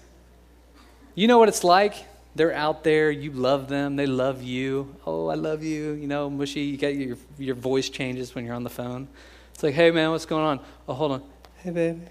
you 1.15 1.27
know 1.27 1.39
what 1.39 1.49
it's 1.49 1.65
like? 1.65 1.95
They're 2.35 2.53
out 2.53 2.85
there, 2.85 3.11
you 3.11 3.33
love 3.33 3.69
them, 3.69 3.97
they 3.97 4.05
love 4.05 4.43
you. 4.43 4.95
Oh, 5.07 5.29
I 5.29 5.35
love 5.35 5.65
you. 5.65 5.93
You 5.93 6.07
know, 6.07 6.29
mushy, 6.29 6.61
you 6.61 6.77
get 6.77 6.95
your 6.95 7.17
your 7.39 7.55
voice 7.55 7.89
changes 7.89 8.35
when 8.35 8.45
you're 8.45 8.55
on 8.55 8.65
the 8.65 8.71
phone. 8.71 9.09
It's 9.55 9.63
like, 9.63 9.73
hey 9.73 9.91
man, 9.91 10.11
what's 10.11 10.27
going 10.27 10.45
on? 10.45 10.61
Oh, 10.87 10.93
hold 10.93 11.13
on. 11.13 11.23
Hey 11.57 11.71
baby. 11.71 12.03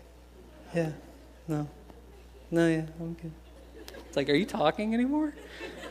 Yeah. 0.74 0.91
No. 1.48 1.69
No, 2.50 2.67
yeah, 2.67 2.86
I'm 3.00 3.13
good. 3.13 3.31
It's 4.07 4.17
like, 4.17 4.27
are 4.29 4.33
you 4.33 4.45
talking 4.45 4.95
anymore? 4.95 5.36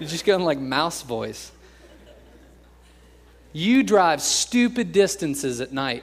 You're 0.00 0.08
just 0.08 0.24
going 0.24 0.42
like 0.42 0.58
mouse 0.58 1.02
voice. 1.02 1.52
You 3.52 3.84
drive 3.84 4.20
stupid 4.20 4.90
distances 4.90 5.60
at 5.60 5.72
night 5.72 6.02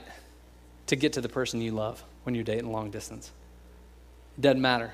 to 0.88 0.96
get 0.96 1.12
to 1.13 1.22
the 1.22 1.30
person 1.30 1.60
you 1.60 1.72
love 1.72 2.01
when 2.24 2.36
you're 2.36 2.46
dating 2.46 2.72
long 2.72 2.89
distance. 2.89 3.32
It 4.38 4.42
doesn't 4.42 4.62
matter. 4.62 4.94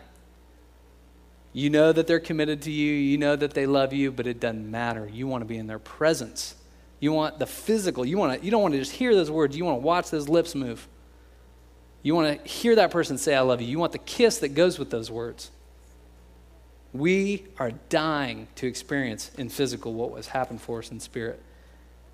You 1.54 1.70
know 1.70 1.92
that 1.92 2.08
they're 2.08 2.20
committed 2.20 2.62
to 2.64 2.72
you, 2.72 2.94
you 2.94 3.18
know 3.18 3.36
that 3.36 3.54
they 3.54 3.66
love 3.66 3.92
you, 3.92 4.12
but 4.12 4.26
it 4.26 4.40
doesn't 4.40 4.70
matter. 4.70 5.10
You 5.12 5.28
want 5.28 5.42
to 5.42 5.46
be 5.46 5.58
in 5.58 5.68
their 5.68 5.80
presence. 5.80 6.56
You 7.00 7.12
want 7.12 7.40
the 7.40 7.46
physical. 7.46 8.06
You, 8.06 8.18
want 8.18 8.40
to, 8.40 8.46
you 8.46 8.52
don't 8.52 8.62
want 8.62 8.74
to 8.74 8.80
just 8.80 8.94
hear 8.94 9.14
those 9.14 9.30
words, 9.30 9.58
you 9.58 9.66
want 9.66 9.82
to 9.82 9.86
watch 9.86 10.10
those 10.10 10.30
lips 10.30 10.56
move. 10.56 10.88
You 12.04 12.16
want 12.16 12.44
to 12.44 12.50
hear 12.50 12.76
that 12.76 12.92
person 12.92 13.18
say, 13.18 13.36
I 13.36 13.42
love 13.42 13.62
you. 13.62 13.68
You 13.68 13.80
want 13.80 13.92
the 13.92 14.00
kiss 14.00 14.40
that 14.40 14.50
goes 14.50 14.80
with 14.80 14.90
those 14.90 15.12
words. 15.12 15.52
We 16.94 17.46
are 17.58 17.72
dying 17.90 18.48
to 18.56 18.68
experience 18.68 19.32
in 19.38 19.50
physical 19.50 19.94
what 19.94 20.12
was 20.12 20.28
happened 20.28 20.62
for 20.62 20.80
us 20.80 20.92
in 20.92 21.00
spirit. 21.00 21.42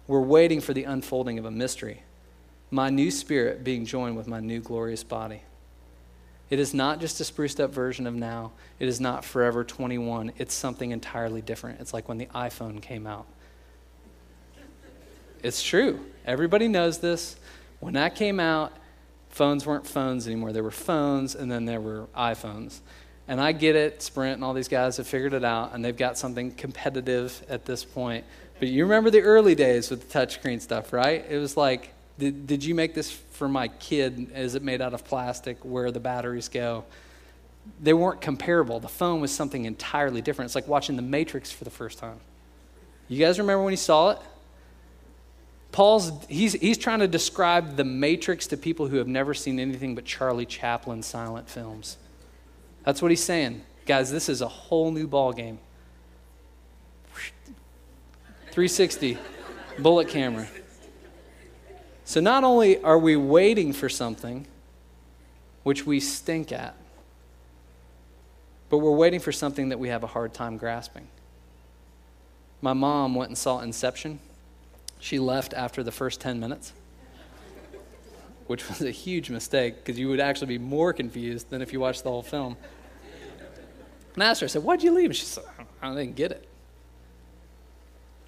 We're 0.07 0.21
waiting 0.21 0.61
for 0.61 0.73
the 0.73 0.83
unfolding 0.83 1.39
of 1.39 1.45
a 1.45 1.51
mystery. 1.51 2.03
My 2.69 2.89
new 2.89 3.11
spirit 3.11 3.63
being 3.63 3.85
joined 3.85 4.17
with 4.17 4.27
my 4.27 4.39
new 4.39 4.59
glorious 4.59 5.03
body. 5.03 5.41
It 6.49 6.59
is 6.59 6.73
not 6.73 6.99
just 6.99 7.19
a 7.19 7.23
spruced 7.23 7.59
up 7.59 7.73
version 7.73 8.07
of 8.07 8.15
now. 8.15 8.51
It 8.79 8.87
is 8.87 9.01
not 9.01 9.25
forever 9.25 9.63
21. 9.63 10.31
It's 10.37 10.53
something 10.53 10.91
entirely 10.91 11.41
different. 11.41 11.81
It's 11.81 11.93
like 11.93 12.07
when 12.07 12.17
the 12.17 12.27
iPhone 12.27 12.81
came 12.81 13.05
out. 13.05 13.25
It's 15.43 15.61
true. 15.61 15.99
Everybody 16.25 16.67
knows 16.67 16.99
this. 16.99 17.35
When 17.79 17.93
that 17.93 18.15
came 18.15 18.39
out, 18.39 18.73
phones 19.29 19.65
weren't 19.65 19.85
phones 19.85 20.25
anymore. 20.25 20.51
There 20.51 20.63
were 20.63 20.71
phones, 20.71 21.35
and 21.35 21.51
then 21.51 21.65
there 21.65 21.81
were 21.81 22.07
iPhones. 22.17 22.79
And 23.27 23.41
I 23.41 23.51
get 23.51 23.75
it, 23.75 24.01
Sprint 24.01 24.35
and 24.35 24.43
all 24.43 24.53
these 24.53 24.69
guys 24.69 24.97
have 24.97 25.07
figured 25.07 25.33
it 25.33 25.43
out, 25.43 25.73
and 25.73 25.83
they've 25.83 25.95
got 25.95 26.17
something 26.17 26.51
competitive 26.51 27.43
at 27.49 27.65
this 27.65 27.83
point. 27.83 28.23
But 28.59 28.69
you 28.69 28.85
remember 28.85 29.09
the 29.09 29.21
early 29.21 29.53
days 29.53 29.89
with 29.91 30.09
the 30.09 30.19
touchscreen 30.19 30.61
stuff, 30.61 30.93
right? 30.93 31.25
It 31.29 31.37
was 31.37 31.57
like 31.57 31.93
did, 32.19 32.47
did 32.47 32.63
you 32.63 32.73
make 32.73 32.93
this 32.93 33.11
for 33.11 33.47
my 33.47 33.67
kid? 33.67 34.31
Is 34.35 34.55
it 34.55 34.63
made 34.63 34.81
out 34.81 34.93
of 34.93 35.05
plastic? 35.05 35.57
Where 35.63 35.91
the 35.91 35.99
batteries 35.99 36.49
go? 36.49 36.85
They 37.81 37.93
weren't 37.93 38.21
comparable. 38.21 38.79
The 38.79 38.87
phone 38.87 39.21
was 39.21 39.31
something 39.31 39.65
entirely 39.65 40.21
different. 40.21 40.47
It's 40.47 40.55
like 40.55 40.67
watching 40.67 40.95
The 40.95 41.01
Matrix 41.01 41.51
for 41.51 41.63
the 41.63 41.69
first 41.69 41.99
time. 41.99 42.19
You 43.07 43.19
guys 43.19 43.39
remember 43.39 43.63
when 43.63 43.73
you 43.73 43.77
saw 43.77 44.11
it? 44.11 44.19
Paul's 45.71 46.11
he's 46.27 46.53
he's 46.53 46.77
trying 46.77 46.99
to 46.99 47.07
describe 47.07 47.75
the 47.75 47.83
Matrix 47.83 48.47
to 48.47 48.57
people 48.57 48.87
who 48.87 48.97
have 48.97 49.07
never 49.07 49.33
seen 49.33 49.59
anything 49.59 49.95
but 49.95 50.05
Charlie 50.05 50.45
Chaplin 50.45 51.03
silent 51.03 51.49
films. 51.49 51.97
That's 52.83 53.01
what 53.01 53.11
he's 53.11 53.23
saying. 53.23 53.61
Guys, 53.85 54.11
this 54.11 54.27
is 54.29 54.41
a 54.41 54.47
whole 54.47 54.91
new 54.91 55.07
ball 55.07 55.33
game. 55.33 55.59
360 58.51 59.17
bullet 59.79 60.07
camera. 60.07 60.47
So 62.07 62.21
not 62.21 62.45
only 62.45 62.81
are 62.83 62.97
we 62.97 63.17
waiting 63.17 63.73
for 63.73 63.89
something, 63.89 64.47
which 65.63 65.85
we 65.85 65.99
stink 65.99 66.53
at, 66.53 66.73
but 68.69 68.77
we're 68.77 68.95
waiting 68.95 69.19
for 69.19 69.33
something 69.33 69.67
that 69.67 69.77
we 69.77 69.89
have 69.89 70.05
a 70.05 70.07
hard 70.07 70.33
time 70.33 70.55
grasping. 70.55 71.09
My 72.61 72.71
mom 72.71 73.13
went 73.13 73.31
and 73.31 73.37
saw 73.37 73.59
Inception. 73.59 74.19
She 75.01 75.19
left 75.19 75.53
after 75.53 75.83
the 75.83 75.91
first 75.91 76.21
10 76.21 76.39
minutes, 76.39 76.71
which 78.47 78.69
was 78.69 78.81
a 78.81 78.91
huge 78.91 79.29
mistake 79.29 79.75
because 79.75 79.99
you 79.99 80.07
would 80.07 80.21
actually 80.21 80.47
be 80.47 80.59
more 80.59 80.93
confused 80.93 81.49
than 81.49 81.61
if 81.61 81.73
you 81.73 81.81
watched 81.81 82.05
the 82.05 82.09
whole 82.09 82.23
film. 82.23 82.55
And 84.13 84.23
I 84.23 84.27
asked 84.27 84.39
her, 84.39 84.45
I 84.45 84.47
said, 84.47 84.63
Why'd 84.63 84.81
you 84.81 84.93
leave? 84.93 85.09
And 85.09 85.15
she 85.15 85.25
said, 85.25 85.43
I 85.81 85.93
didn't 85.93 86.15
get 86.15 86.31
it. 86.31 86.47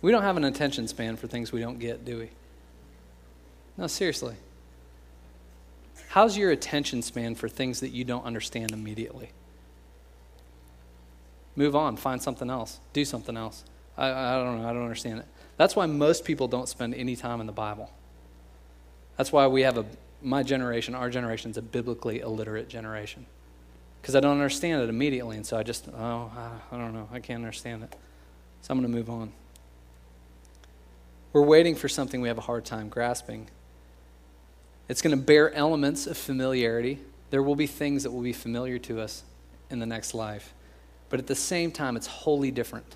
We 0.01 0.11
don't 0.11 0.23
have 0.23 0.35
an 0.35 0.43
attention 0.43 0.85
span 0.89 1.15
for 1.15 1.27
things 1.27 1.53
we 1.53 1.61
don't 1.61 1.79
get, 1.79 2.03
do 2.03 2.17
we? 2.17 2.29
No, 3.79 3.87
seriously. 3.87 4.35
How's 6.09 6.37
your 6.37 6.51
attention 6.51 7.01
span 7.01 7.35
for 7.35 7.47
things 7.47 7.79
that 7.79 7.91
you 7.91 8.03
don't 8.03 8.25
understand 8.25 8.71
immediately? 8.71 9.29
Move 11.55 11.77
on, 11.77 11.95
find 11.95 12.21
something 12.21 12.49
else, 12.49 12.79
do 12.91 13.05
something 13.05 13.37
else. 13.37 13.63
I, 13.97 14.09
I 14.09 14.43
don't 14.43 14.61
know, 14.61 14.69
I 14.69 14.73
don't 14.73 14.83
understand 14.83 15.19
it. 15.19 15.25
That's 15.55 15.77
why 15.77 15.85
most 15.85 16.25
people 16.25 16.49
don't 16.49 16.67
spend 16.67 16.93
any 16.93 17.15
time 17.15 17.39
in 17.39 17.47
the 17.47 17.53
Bible. 17.53 17.89
That's 19.15 19.31
why 19.31 19.47
we 19.47 19.61
have 19.61 19.77
a, 19.77 19.85
my 20.21 20.43
generation, 20.43 20.93
our 20.93 21.09
generation 21.09 21.51
is 21.51 21.57
a 21.57 21.61
biblically 21.61 22.19
illiterate 22.19 22.67
generation. 22.67 23.27
Because 24.01 24.13
I 24.13 24.19
don't 24.19 24.33
understand 24.33 24.81
it 24.81 24.89
immediately, 24.89 25.37
and 25.37 25.45
so 25.45 25.57
I 25.57 25.63
just, 25.63 25.87
oh, 25.87 26.31
I, 26.35 26.75
I 26.75 26.77
don't 26.77 26.93
know, 26.93 27.07
I 27.13 27.19
can't 27.21 27.43
understand 27.43 27.83
it. 27.83 27.95
So 28.61 28.73
I'm 28.73 28.79
going 28.79 28.91
to 28.91 28.97
move 28.97 29.09
on. 29.09 29.31
We're 31.31 31.43
waiting 31.43 31.75
for 31.75 31.87
something 31.87 32.19
we 32.19 32.27
have 32.27 32.37
a 32.37 32.41
hard 32.41 32.65
time 32.65 32.89
grasping. 32.89 33.47
It's 34.89 35.03
going 35.03 35.17
to 35.17 35.23
bear 35.23 35.53
elements 35.53 36.07
of 36.07 36.17
familiarity. 36.17 36.99
There 37.29 37.43
will 37.43 37.55
be 37.55 37.67
things 37.67 38.03
that 38.03 38.11
will 38.11 38.23
be 38.23 38.33
familiar 38.33 38.79
to 38.79 38.99
us 38.99 39.23
in 39.69 39.79
the 39.79 39.85
next 39.85 40.15
life. 40.15 40.53
But 41.09 41.19
at 41.19 41.27
the 41.27 41.35
same 41.35 41.71
time, 41.71 41.95
it's 41.95 42.07
wholly 42.07 42.51
different. 42.51 42.95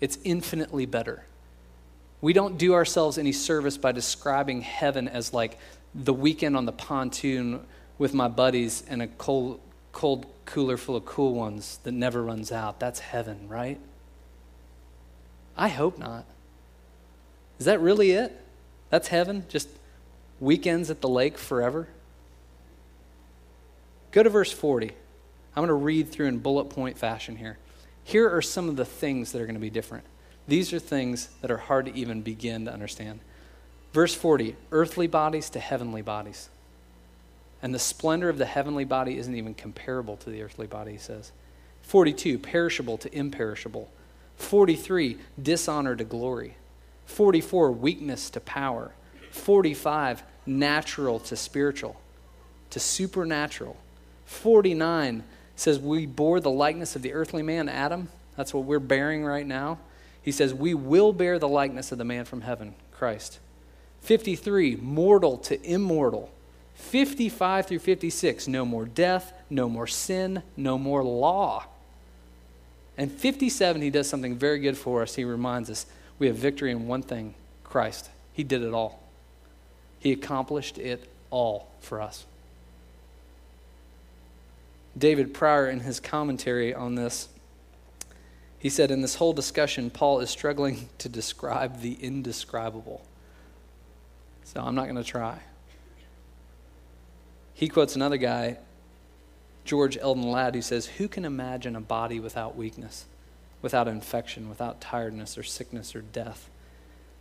It's 0.00 0.18
infinitely 0.24 0.86
better. 0.86 1.24
We 2.20 2.32
don't 2.32 2.58
do 2.58 2.74
ourselves 2.74 3.16
any 3.16 3.32
service 3.32 3.78
by 3.78 3.92
describing 3.92 4.62
heaven 4.62 5.08
as 5.08 5.32
like 5.32 5.58
the 5.94 6.12
weekend 6.12 6.56
on 6.56 6.66
the 6.66 6.72
pontoon 6.72 7.64
with 7.96 8.12
my 8.12 8.26
buddies 8.26 8.82
and 8.88 9.00
a 9.00 9.06
cold, 9.06 9.60
cold 9.92 10.26
cooler 10.46 10.76
full 10.76 10.96
of 10.96 11.04
cool 11.04 11.34
ones 11.34 11.78
that 11.84 11.92
never 11.92 12.22
runs 12.22 12.50
out. 12.50 12.80
That's 12.80 12.98
heaven, 12.98 13.48
right? 13.48 13.78
I 15.56 15.68
hope 15.68 15.96
not. 15.98 16.24
Is 17.60 17.66
that 17.66 17.80
really 17.80 18.10
it? 18.10 18.40
That's 18.90 19.08
heaven? 19.08 19.44
Just 19.48 19.68
weekends 20.40 20.90
at 20.90 21.00
the 21.00 21.08
lake 21.08 21.38
forever? 21.38 21.88
Go 24.12 24.22
to 24.22 24.30
verse 24.30 24.52
40. 24.52 24.92
I'm 25.56 25.60
going 25.60 25.68
to 25.68 25.74
read 25.74 26.10
through 26.10 26.26
in 26.26 26.38
bullet 26.38 26.66
point 26.66 26.98
fashion 26.98 27.36
here. 27.36 27.58
Here 28.04 28.28
are 28.28 28.42
some 28.42 28.68
of 28.68 28.76
the 28.76 28.84
things 28.84 29.32
that 29.32 29.40
are 29.40 29.46
going 29.46 29.54
to 29.54 29.60
be 29.60 29.70
different. 29.70 30.04
These 30.46 30.72
are 30.72 30.78
things 30.78 31.30
that 31.40 31.50
are 31.50 31.56
hard 31.56 31.86
to 31.86 31.94
even 31.94 32.22
begin 32.22 32.66
to 32.66 32.72
understand. 32.72 33.20
Verse 33.92 34.14
40 34.14 34.56
earthly 34.72 35.06
bodies 35.06 35.48
to 35.50 35.60
heavenly 35.60 36.02
bodies. 36.02 36.48
And 37.62 37.74
the 37.74 37.78
splendor 37.78 38.28
of 38.28 38.36
the 38.36 38.44
heavenly 38.44 38.84
body 38.84 39.16
isn't 39.16 39.34
even 39.34 39.54
comparable 39.54 40.16
to 40.18 40.30
the 40.30 40.42
earthly 40.42 40.66
body, 40.66 40.92
he 40.92 40.98
says. 40.98 41.32
42 41.82 42.38
perishable 42.38 42.98
to 42.98 43.16
imperishable. 43.16 43.90
43 44.36 45.18
dishonor 45.40 45.96
to 45.96 46.04
glory. 46.04 46.56
44 47.06 47.72
weakness 47.72 48.28
to 48.30 48.40
power. 48.40 48.92
45, 49.34 50.22
natural 50.46 51.18
to 51.20 51.36
spiritual, 51.36 52.00
to 52.70 52.80
supernatural. 52.80 53.76
49 54.26 55.24
says, 55.56 55.78
We 55.78 56.06
bore 56.06 56.40
the 56.40 56.50
likeness 56.50 56.96
of 56.96 57.02
the 57.02 57.12
earthly 57.12 57.42
man, 57.42 57.68
Adam. 57.68 58.08
That's 58.36 58.54
what 58.54 58.64
we're 58.64 58.78
bearing 58.78 59.24
right 59.24 59.46
now. 59.46 59.78
He 60.22 60.32
says, 60.32 60.54
We 60.54 60.72
will 60.72 61.12
bear 61.12 61.38
the 61.38 61.48
likeness 61.48 61.92
of 61.92 61.98
the 61.98 62.04
man 62.04 62.24
from 62.24 62.42
heaven, 62.42 62.74
Christ. 62.92 63.40
53, 64.02 64.76
mortal 64.76 65.36
to 65.38 65.60
immortal. 65.62 66.30
55 66.74 67.66
through 67.66 67.78
56, 67.80 68.48
no 68.48 68.64
more 68.64 68.84
death, 68.84 69.32
no 69.50 69.68
more 69.68 69.86
sin, 69.86 70.42
no 70.56 70.78
more 70.78 71.02
law. 71.02 71.64
And 72.96 73.10
57, 73.10 73.82
he 73.82 73.90
does 73.90 74.08
something 74.08 74.36
very 74.36 74.60
good 74.60 74.76
for 74.76 75.02
us. 75.02 75.14
He 75.16 75.24
reminds 75.24 75.70
us 75.70 75.86
we 76.18 76.28
have 76.28 76.36
victory 76.36 76.70
in 76.70 76.86
one 76.86 77.02
thing 77.02 77.34
Christ. 77.64 78.10
He 78.32 78.44
did 78.44 78.62
it 78.62 78.72
all. 78.72 79.03
He 80.04 80.12
accomplished 80.12 80.76
it 80.76 81.08
all 81.30 81.66
for 81.80 82.02
us. 82.02 82.26
David 84.96 85.32
Prior, 85.32 85.66
in 85.66 85.80
his 85.80 85.98
commentary 85.98 86.74
on 86.74 86.94
this, 86.94 87.28
he 88.58 88.68
said, 88.68 88.90
In 88.90 89.00
this 89.00 89.14
whole 89.14 89.32
discussion, 89.32 89.88
Paul 89.88 90.20
is 90.20 90.28
struggling 90.28 90.90
to 90.98 91.08
describe 91.08 91.80
the 91.80 91.94
indescribable. 91.94 93.02
So 94.44 94.60
I'm 94.60 94.74
not 94.74 94.84
going 94.84 94.96
to 94.96 95.02
try. 95.02 95.38
He 97.54 97.66
quotes 97.66 97.96
another 97.96 98.18
guy, 98.18 98.58
George 99.64 99.96
Eldon 99.96 100.30
Ladd, 100.30 100.54
who 100.54 100.60
says, 100.60 100.84
Who 100.84 101.08
can 101.08 101.24
imagine 101.24 101.74
a 101.76 101.80
body 101.80 102.20
without 102.20 102.56
weakness, 102.56 103.06
without 103.62 103.88
infection, 103.88 104.50
without 104.50 104.82
tiredness 104.82 105.38
or 105.38 105.42
sickness 105.42 105.96
or 105.96 106.02
death? 106.02 106.50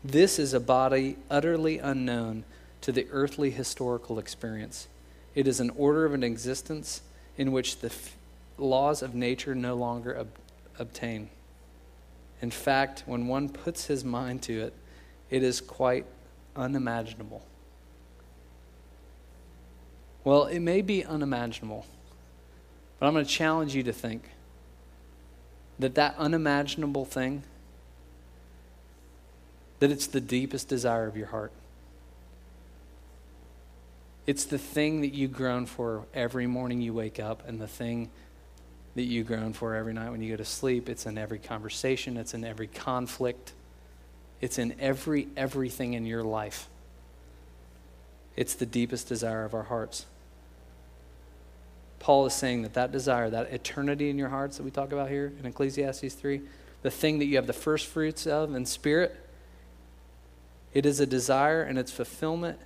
This 0.03 0.37
is 0.37 0.53
a 0.53 0.59
body 0.59 1.15
utterly 1.29 1.77
unknown 1.79 2.43
to 2.83 2.91
the 2.91 3.07
earthly 3.11 3.49
historical 3.49 4.19
experience. 4.19 4.89
It 5.35 5.47
is 5.47 5.61
an 5.61 5.69
order 5.71 6.03
of 6.03 6.13
an 6.13 6.21
existence 6.21 7.01
in 7.37 7.53
which 7.53 7.79
the 7.79 7.87
f- 7.87 8.17
laws 8.57 9.01
of 9.01 9.15
nature 9.15 9.55
no 9.55 9.73
longer 9.73 10.17
ob- 10.19 10.27
obtain. 10.77 11.29
In 12.41 12.51
fact, 12.51 13.03
when 13.05 13.27
one 13.27 13.47
puts 13.47 13.85
his 13.85 14.03
mind 14.03 14.41
to 14.43 14.59
it, 14.63 14.73
it 15.29 15.43
is 15.43 15.61
quite 15.61 16.05
unimaginable. 16.57 17.45
Well, 20.25 20.47
it 20.47 20.59
may 20.59 20.81
be 20.81 21.05
unimaginable, 21.05 21.85
but 22.99 23.07
I'm 23.07 23.13
going 23.13 23.25
to 23.25 23.31
challenge 23.31 23.75
you 23.75 23.83
to 23.83 23.93
think 23.93 24.29
that 25.79 25.95
that 25.95 26.15
unimaginable 26.17 27.05
thing 27.05 27.43
that 29.79 29.89
it's 29.89 30.07
the 30.07 30.21
deepest 30.21 30.67
desire 30.67 31.07
of 31.07 31.15
your 31.15 31.27
heart. 31.27 31.53
It's 34.25 34.46
the 34.46 34.58
thing 34.58 35.01
that 35.01 35.13
you 35.13 35.27
groan 35.27 35.65
for 35.65 36.06
every 36.13 36.48
morning 36.48 36.82
you 36.82 36.94
wake 36.94 37.20
up, 37.20 37.48
and 37.48 37.60
the 37.60 37.68
thing 37.68 38.10
that 38.96 39.03
you 39.03 39.24
groan 39.24 39.53
for 39.53 39.75
every 39.75 39.94
night 39.94 40.12
when 40.12 40.22
you 40.22 40.32
go 40.32 40.38
to 40.38 40.46
sleep. 40.46 40.88
It's 40.88 41.06
in 41.06 41.18
every 41.18 41.39
conversation, 41.39 42.15
it's 42.18 42.34
in 42.34 42.46
every 42.46 42.68
conflict, 42.68 43.53
it's 44.39 44.58
in 44.58 44.75
every 44.80 45.27
everything 45.36 45.94
in 45.94 46.06
your 46.06 46.24
life. 46.24 46.70
It's 48.36 48.56
the 48.56 48.65
deepest 48.65 49.08
desire 49.08 49.46
of 49.46 49.53
our 49.53 49.63
hearts. 49.63 50.06
Paul 52.00 52.25
is 52.25 52.34
saying 52.34 52.63
that 52.63 52.74
that 52.74 52.92
desire, 52.92 53.30
that 53.30 53.51
eternity 53.53 54.10
in 54.10 54.18
your 54.18 54.30
hearts 54.30 54.58
that 54.58 54.63
we 54.63 54.72
talk 54.72 54.92
about 54.92 55.10
here 55.10 55.32
in 55.39 55.46
Ecclesiastes 55.46 56.13
3, 56.13 56.42
the 56.82 56.92
thing 56.92 57.20
that 57.20 57.25
you 57.25 57.38
have 57.38 57.48
the 57.48 57.53
first 57.53 57.88
fruits 57.88 58.27
of 58.27 58.53
in 58.53 58.65
spirit, 58.65 59.15
it 60.74 60.86
is 60.86 61.00
a 61.00 61.06
desire 61.06 61.62
and 61.63 61.77
its 61.77 61.92
fulfillment 61.92 62.60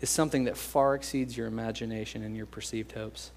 is 0.00 0.08
something 0.10 0.44
that 0.44 0.56
far 0.56 0.94
exceeds 0.94 1.36
your 1.36 1.46
imagination 1.46 2.22
and 2.22 2.36
your 2.36 2.46
perceived 2.46 2.92
hopes. 2.92 3.30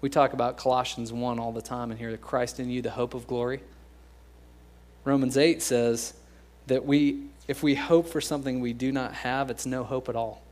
We 0.00 0.08
talk 0.08 0.32
about 0.32 0.56
Colossians 0.56 1.12
1 1.12 1.38
all 1.38 1.52
the 1.52 1.62
time 1.62 1.90
and 1.90 1.98
hear 1.98 2.10
that 2.10 2.20
Christ 2.20 2.60
in 2.60 2.70
you, 2.70 2.82
the 2.82 2.90
hope 2.90 3.14
of 3.14 3.26
glory. 3.26 3.60
Romans 5.04 5.36
8 5.36 5.62
says 5.62 6.14
that 6.66 6.84
we, 6.84 7.24
if 7.48 7.62
we 7.62 7.74
hope 7.74 8.08
for 8.08 8.20
something 8.20 8.60
we 8.60 8.72
do 8.72 8.92
not 8.92 9.14
have, 9.14 9.50
it's 9.50 9.66
no 9.66 9.82
hope 9.82 10.08
at 10.08 10.16
all. 10.16 10.42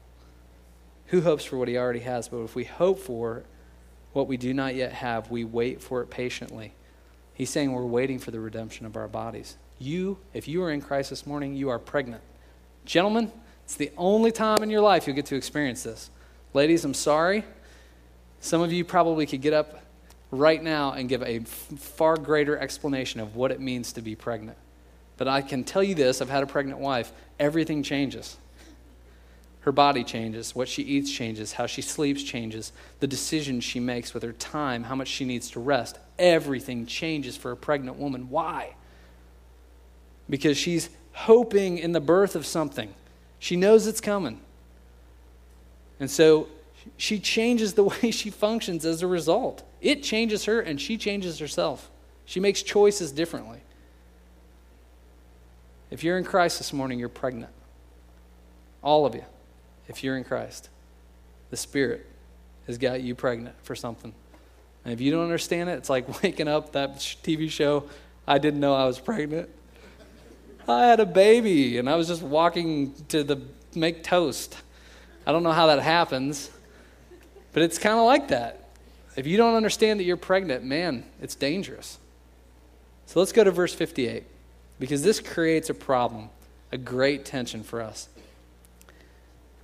Who 1.09 1.21
hopes 1.21 1.45
for 1.45 1.59
what 1.59 1.69
he 1.69 1.77
already 1.77 2.01
has? 2.01 2.29
But 2.29 2.39
if 2.39 2.55
we 2.55 2.65
hope 2.65 2.99
for 2.99 3.45
what 4.13 4.27
we 4.27 4.37
do 4.37 4.55
not 4.55 4.75
yet 4.75 4.93
have, 4.93 5.31
we 5.31 5.45
wait 5.45 5.81
for 5.83 6.03
it 6.03 6.11
patiently. 6.11 6.73
He's 7.35 7.51
saying 7.51 7.73
we're 7.73 7.85
waiting 7.85 8.19
for 8.19 8.31
the 8.31 8.41
redemption 8.41 8.87
of 8.87 8.97
our 8.97 9.09
bodies. 9.09 9.57
You, 9.79 10.19
if 10.33 10.49
you 10.49 10.63
are 10.63 10.71
in 10.71 10.81
Christ 10.81 11.11
this 11.11 11.27
morning, 11.27 11.55
you 11.55 11.69
are 11.69 11.79
pregnant. 11.79 12.23
Gentlemen, 12.85 13.33
it's 13.73 13.79
the 13.79 13.91
only 13.97 14.31
time 14.31 14.63
in 14.63 14.69
your 14.69 14.83
life 14.83 15.07
you'll 15.07 15.17
get 15.17 15.25
to 15.25 15.35
experience 15.35 15.83
this. 15.83 16.11
Ladies, 16.53 16.85
I'm 16.85 16.93
sorry. 16.93 17.43
Some 18.39 18.61
of 18.61 18.71
you 18.71 18.85
probably 18.85 19.25
could 19.25 19.41
get 19.41 19.55
up 19.55 19.83
right 20.31 20.63
now 20.63 20.93
and 20.93 21.09
give 21.09 21.23
a 21.23 21.39
far 21.39 22.19
greater 22.19 22.59
explanation 22.59 23.19
of 23.19 23.35
what 23.35 23.51
it 23.51 23.61
means 23.63 23.95
to 23.95 24.03
be 24.03 24.15
pregnant. 24.15 24.59
But 25.17 25.27
I 25.27 25.41
can 25.41 25.65
tell 25.65 25.83
you 25.83 25.95
this 25.95 26.21
I've 26.21 26.29
had 26.29 26.43
a 26.43 26.47
pregnant 26.47 26.81
wife, 26.81 27.15
everything 27.41 27.83
changes. 27.83 28.37
Her 29.61 29.73
body 29.73 30.05
changes, 30.05 30.55
what 30.55 30.69
she 30.69 30.83
eats 30.83 31.11
changes, 31.11 31.55
how 31.55 31.65
she 31.65 31.81
sleeps 31.81 32.23
changes, 32.23 32.75
the 33.01 33.07
decisions 33.07 33.65
she 33.65 33.81
makes 33.81 34.13
with 34.13 34.23
her 34.23 34.35
time, 34.35 34.83
how 34.83 34.97
much 34.97 35.09
she 35.09 35.25
needs 35.25 35.51
to 35.53 35.61
rest. 35.61 35.99
Everything 36.19 36.85
changes 36.85 37.39
for 37.39 37.53
a 37.53 37.57
pregnant 37.57 37.97
woman. 37.97 38.29
Why? 38.29 38.75
because 40.29 40.57
she's 40.57 40.89
hoping 41.13 41.79
in 41.79 41.93
the 41.93 42.01
birth 42.01 42.35
of 42.37 42.47
something. 42.47 42.93
She 43.43 43.57
knows 43.57 43.89
it's 43.89 44.01
coming. 44.01 44.39
And 45.99 46.09
so 46.09 46.47
she 46.97 47.19
changes 47.19 47.75
the 47.75 47.83
way 48.03 48.13
she 48.13 48.31
functions 48.31 48.87
as 48.87 49.03
a 49.03 49.09
result. 49.09 49.65
It 49.81 50.05
changes 50.05 50.45
her 50.45 50.61
and 50.61 50.81
she 50.81 50.97
changes 50.97 51.41
herself. 51.41 51.91
She 52.25 52.39
makes 52.39 52.63
choices 52.63 53.11
differently. 53.11 53.59
If 55.91 56.05
you're 56.05 56.19
in 56.19 56.25
Christ 56.25 56.59
this 56.59 56.73
morning, 56.73 57.01
you're 57.01 57.09
pregnant. 57.09 57.51
All 58.81 59.07
of 59.07 59.17
you, 59.17 59.25
if 59.89 60.05
you're 60.05 60.17
in 60.17 60.23
Christ, 60.23 60.69
the 61.51 61.57
Spirit 61.57 62.07
has 62.69 62.79
got 62.79 63.03
you 63.03 63.17
pregnant 63.17 63.57
for 63.65 63.75
something. 63.75 64.15
And 64.85 64.95
if 64.95 65.01
you 65.01 65.11
don't 65.11 65.25
understand 65.25 65.69
it, 65.69 65.79
it's 65.79 65.91
like 65.91 66.23
waking 66.23 66.47
up 66.47 66.71
that 66.75 66.95
TV 66.95 67.51
show, 67.51 67.89
I 68.25 68.39
didn't 68.39 68.61
know 68.61 68.73
I 68.73 68.85
was 68.85 69.01
pregnant. 69.01 69.51
I 70.69 70.87
had 70.87 71.01
a 71.01 71.07
baby 71.07 71.79
and 71.79 71.89
I 71.89 71.97
was 71.97 72.09
just 72.09 72.23
walking 72.23 72.95
to 73.09 73.25
the 73.25 73.41
make 73.75 74.03
toast. 74.03 74.57
I 75.27 75.33
don't 75.33 75.43
know 75.43 75.53
how 75.53 75.67
that 75.67 75.81
happens, 75.81 76.51
but 77.53 77.63
it's 77.63 77.79
kind 77.79 77.99
of 77.99 78.05
like 78.05 78.29
that. 78.29 78.69
If 79.17 79.27
you 79.27 79.37
don't 79.37 79.55
understand 79.55 80.01
that 80.01 80.05
you're 80.05 80.17
pregnant, 80.17 80.65
man, 80.65 81.05
it's 81.21 81.35
dangerous. 81.35 81.99
So 83.07 83.19
let's 83.19 83.33
go 83.33 83.45
to 83.45 83.51
verse 83.51 83.75
58 83.75 84.25
because 84.79 85.03
this 85.03 85.21
creates 85.21 85.69
a 85.69 85.75
problem, 85.75 86.31
a 86.71 86.79
great 86.79 87.25
tension 87.25 87.63
for 87.63 87.83
us. 87.83 88.09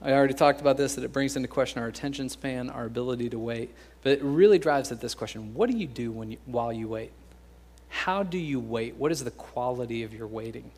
I 0.00 0.12
already 0.12 0.34
talked 0.34 0.61
about 0.61 0.76
this 0.76 0.94
that 0.94 1.04
it 1.04 1.12
brings 1.12 1.34
into 1.34 1.48
question 1.48 1.82
our 1.82 1.88
attention 1.88 2.28
span, 2.28 2.70
our 2.70 2.84
ability 2.84 3.30
to 3.30 3.38
wait, 3.38 3.74
but 4.02 4.12
it 4.12 4.22
really 4.22 4.58
drives 4.58 4.92
at 4.92 5.00
this 5.00 5.14
question 5.14 5.54
what 5.54 5.70
do 5.70 5.76
you 5.76 5.87
do 5.87 6.12
when 6.12 6.32
you, 6.32 6.38
while 6.46 6.72
you 6.72 6.88
wait? 6.88 7.11
How 7.88 8.22
do 8.22 8.38
you 8.38 8.61
wait? 8.61 8.96
What 8.96 9.11
is 9.11 9.24
the 9.24 9.30
quality 9.32 10.02
of 10.02 10.14
your 10.14 10.26
waiting? 10.26 10.70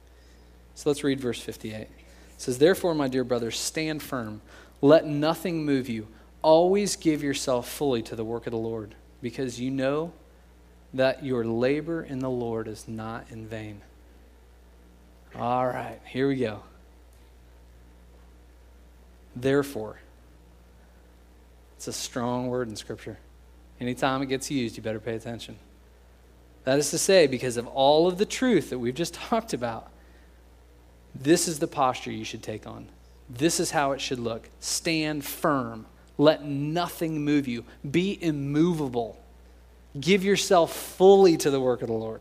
So 0.74 0.88
let's 0.90 1.04
read 1.04 1.20
verse 1.20 1.40
58. 1.40 1.74
It 1.74 1.90
says, 2.36 2.58
Therefore, 2.58 2.94
my 2.94 3.08
dear 3.08 3.24
brothers, 3.24 3.58
stand 3.58 4.02
firm. 4.02 4.40
Let 4.80 5.06
nothing 5.06 5.64
move 5.64 5.88
you. 5.88 6.08
Always 6.42 6.96
give 6.96 7.22
yourself 7.22 7.68
fully 7.68 8.02
to 8.02 8.16
the 8.16 8.24
work 8.24 8.46
of 8.46 8.52
the 8.52 8.58
Lord, 8.58 8.94
because 9.20 9.60
you 9.60 9.70
know 9.70 10.12
that 10.94 11.24
your 11.24 11.44
labor 11.44 12.02
in 12.02 12.20
the 12.20 12.30
Lord 12.30 12.66
is 12.66 12.88
not 12.88 13.26
in 13.30 13.46
vain. 13.46 13.82
All 15.36 15.66
right, 15.66 16.00
here 16.06 16.28
we 16.28 16.36
go. 16.36 16.62
Therefore, 19.36 20.00
it's 21.76 21.88
a 21.88 21.92
strong 21.92 22.48
word 22.48 22.68
in 22.68 22.76
Scripture. 22.76 23.18
Anytime 23.80 24.22
it 24.22 24.26
gets 24.26 24.50
used, 24.50 24.76
you 24.76 24.82
better 24.82 25.00
pay 25.00 25.14
attention. 25.14 25.56
That 26.64 26.78
is 26.78 26.90
to 26.90 26.98
say, 26.98 27.26
because 27.26 27.56
of 27.56 27.66
all 27.68 28.06
of 28.06 28.18
the 28.18 28.26
truth 28.26 28.70
that 28.70 28.78
we've 28.78 28.94
just 28.94 29.14
talked 29.28 29.52
about, 29.52 29.90
this 31.20 31.46
is 31.46 31.58
the 31.58 31.66
posture 31.66 32.10
you 32.10 32.24
should 32.24 32.42
take 32.42 32.66
on. 32.66 32.88
This 33.28 33.60
is 33.60 33.70
how 33.70 33.92
it 33.92 34.00
should 34.00 34.18
look. 34.18 34.48
Stand 34.60 35.24
firm. 35.24 35.86
Let 36.18 36.44
nothing 36.44 37.24
move 37.24 37.46
you. 37.46 37.64
Be 37.88 38.18
immovable. 38.22 39.22
Give 39.98 40.24
yourself 40.24 40.74
fully 40.74 41.36
to 41.38 41.50
the 41.50 41.60
work 41.60 41.82
of 41.82 41.88
the 41.88 41.94
Lord. 41.94 42.20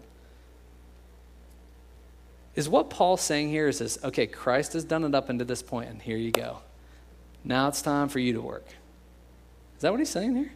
Is 2.55 2.67
what 2.67 2.89
Paul's 2.89 3.21
saying 3.21 3.49
here 3.49 3.67
is 3.67 3.79
this 3.79 3.97
okay, 4.03 4.27
Christ 4.27 4.73
has 4.73 4.83
done 4.83 5.03
it 5.05 5.15
up 5.15 5.29
into 5.29 5.45
this 5.45 5.61
point, 5.61 5.89
and 5.89 6.01
here 6.01 6.17
you 6.17 6.31
go. 6.31 6.59
Now 7.43 7.69
it's 7.69 7.81
time 7.81 8.09
for 8.09 8.19
you 8.19 8.33
to 8.33 8.41
work. 8.41 8.65
Is 9.77 9.81
that 9.81 9.91
what 9.91 9.99
he's 9.99 10.09
saying 10.09 10.35
here? 10.35 10.51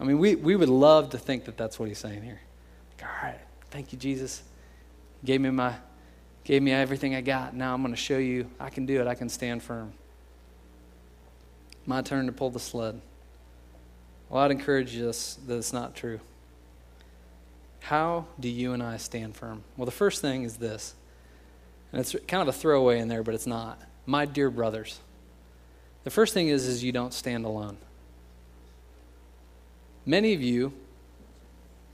I 0.00 0.04
mean, 0.04 0.18
we, 0.18 0.36
we 0.36 0.56
would 0.56 0.68
love 0.68 1.10
to 1.10 1.18
think 1.18 1.44
that 1.44 1.58
that's 1.58 1.78
what 1.78 1.88
he's 1.88 1.98
saying 1.98 2.22
here. 2.22 2.40
All 3.02 3.08
right, 3.22 3.38
thank 3.70 3.92
you, 3.92 3.98
Jesus. 3.98 4.42
Gave 5.24 5.40
me 5.40 5.50
my 5.50 5.74
gave 6.48 6.62
me 6.62 6.72
everything 6.72 7.14
I 7.14 7.20
got. 7.20 7.54
Now 7.54 7.74
I'm 7.74 7.82
going 7.82 7.92
to 7.92 8.00
show 8.00 8.16
you 8.16 8.48
I 8.58 8.70
can 8.70 8.86
do 8.86 9.02
it. 9.02 9.06
I 9.06 9.14
can 9.14 9.28
stand 9.28 9.62
firm. 9.62 9.92
My 11.84 12.00
turn 12.00 12.24
to 12.24 12.32
pull 12.32 12.48
the 12.48 12.58
sled. 12.58 12.98
Well, 14.30 14.42
I'd 14.42 14.50
encourage 14.50 14.94
you 14.94 15.04
this, 15.04 15.34
that 15.46 15.58
it's 15.58 15.74
not 15.74 15.94
true. 15.94 16.20
How 17.80 18.24
do 18.40 18.48
you 18.48 18.72
and 18.72 18.82
I 18.82 18.96
stand 18.96 19.36
firm? 19.36 19.62
Well, 19.76 19.84
the 19.84 19.92
first 19.92 20.22
thing 20.22 20.42
is 20.42 20.56
this, 20.56 20.94
and 21.92 22.00
it's 22.00 22.16
kind 22.26 22.40
of 22.40 22.48
a 22.48 22.52
throwaway 22.58 22.98
in 22.98 23.08
there, 23.08 23.22
but 23.22 23.34
it's 23.34 23.46
not. 23.46 23.78
My 24.06 24.24
dear 24.24 24.50
brothers. 24.50 25.00
The 26.04 26.10
first 26.10 26.32
thing 26.32 26.48
is, 26.48 26.66
is 26.66 26.82
you 26.82 26.92
don't 26.92 27.12
stand 27.12 27.44
alone. 27.44 27.76
Many 30.06 30.32
of 30.32 30.40
you, 30.40 30.72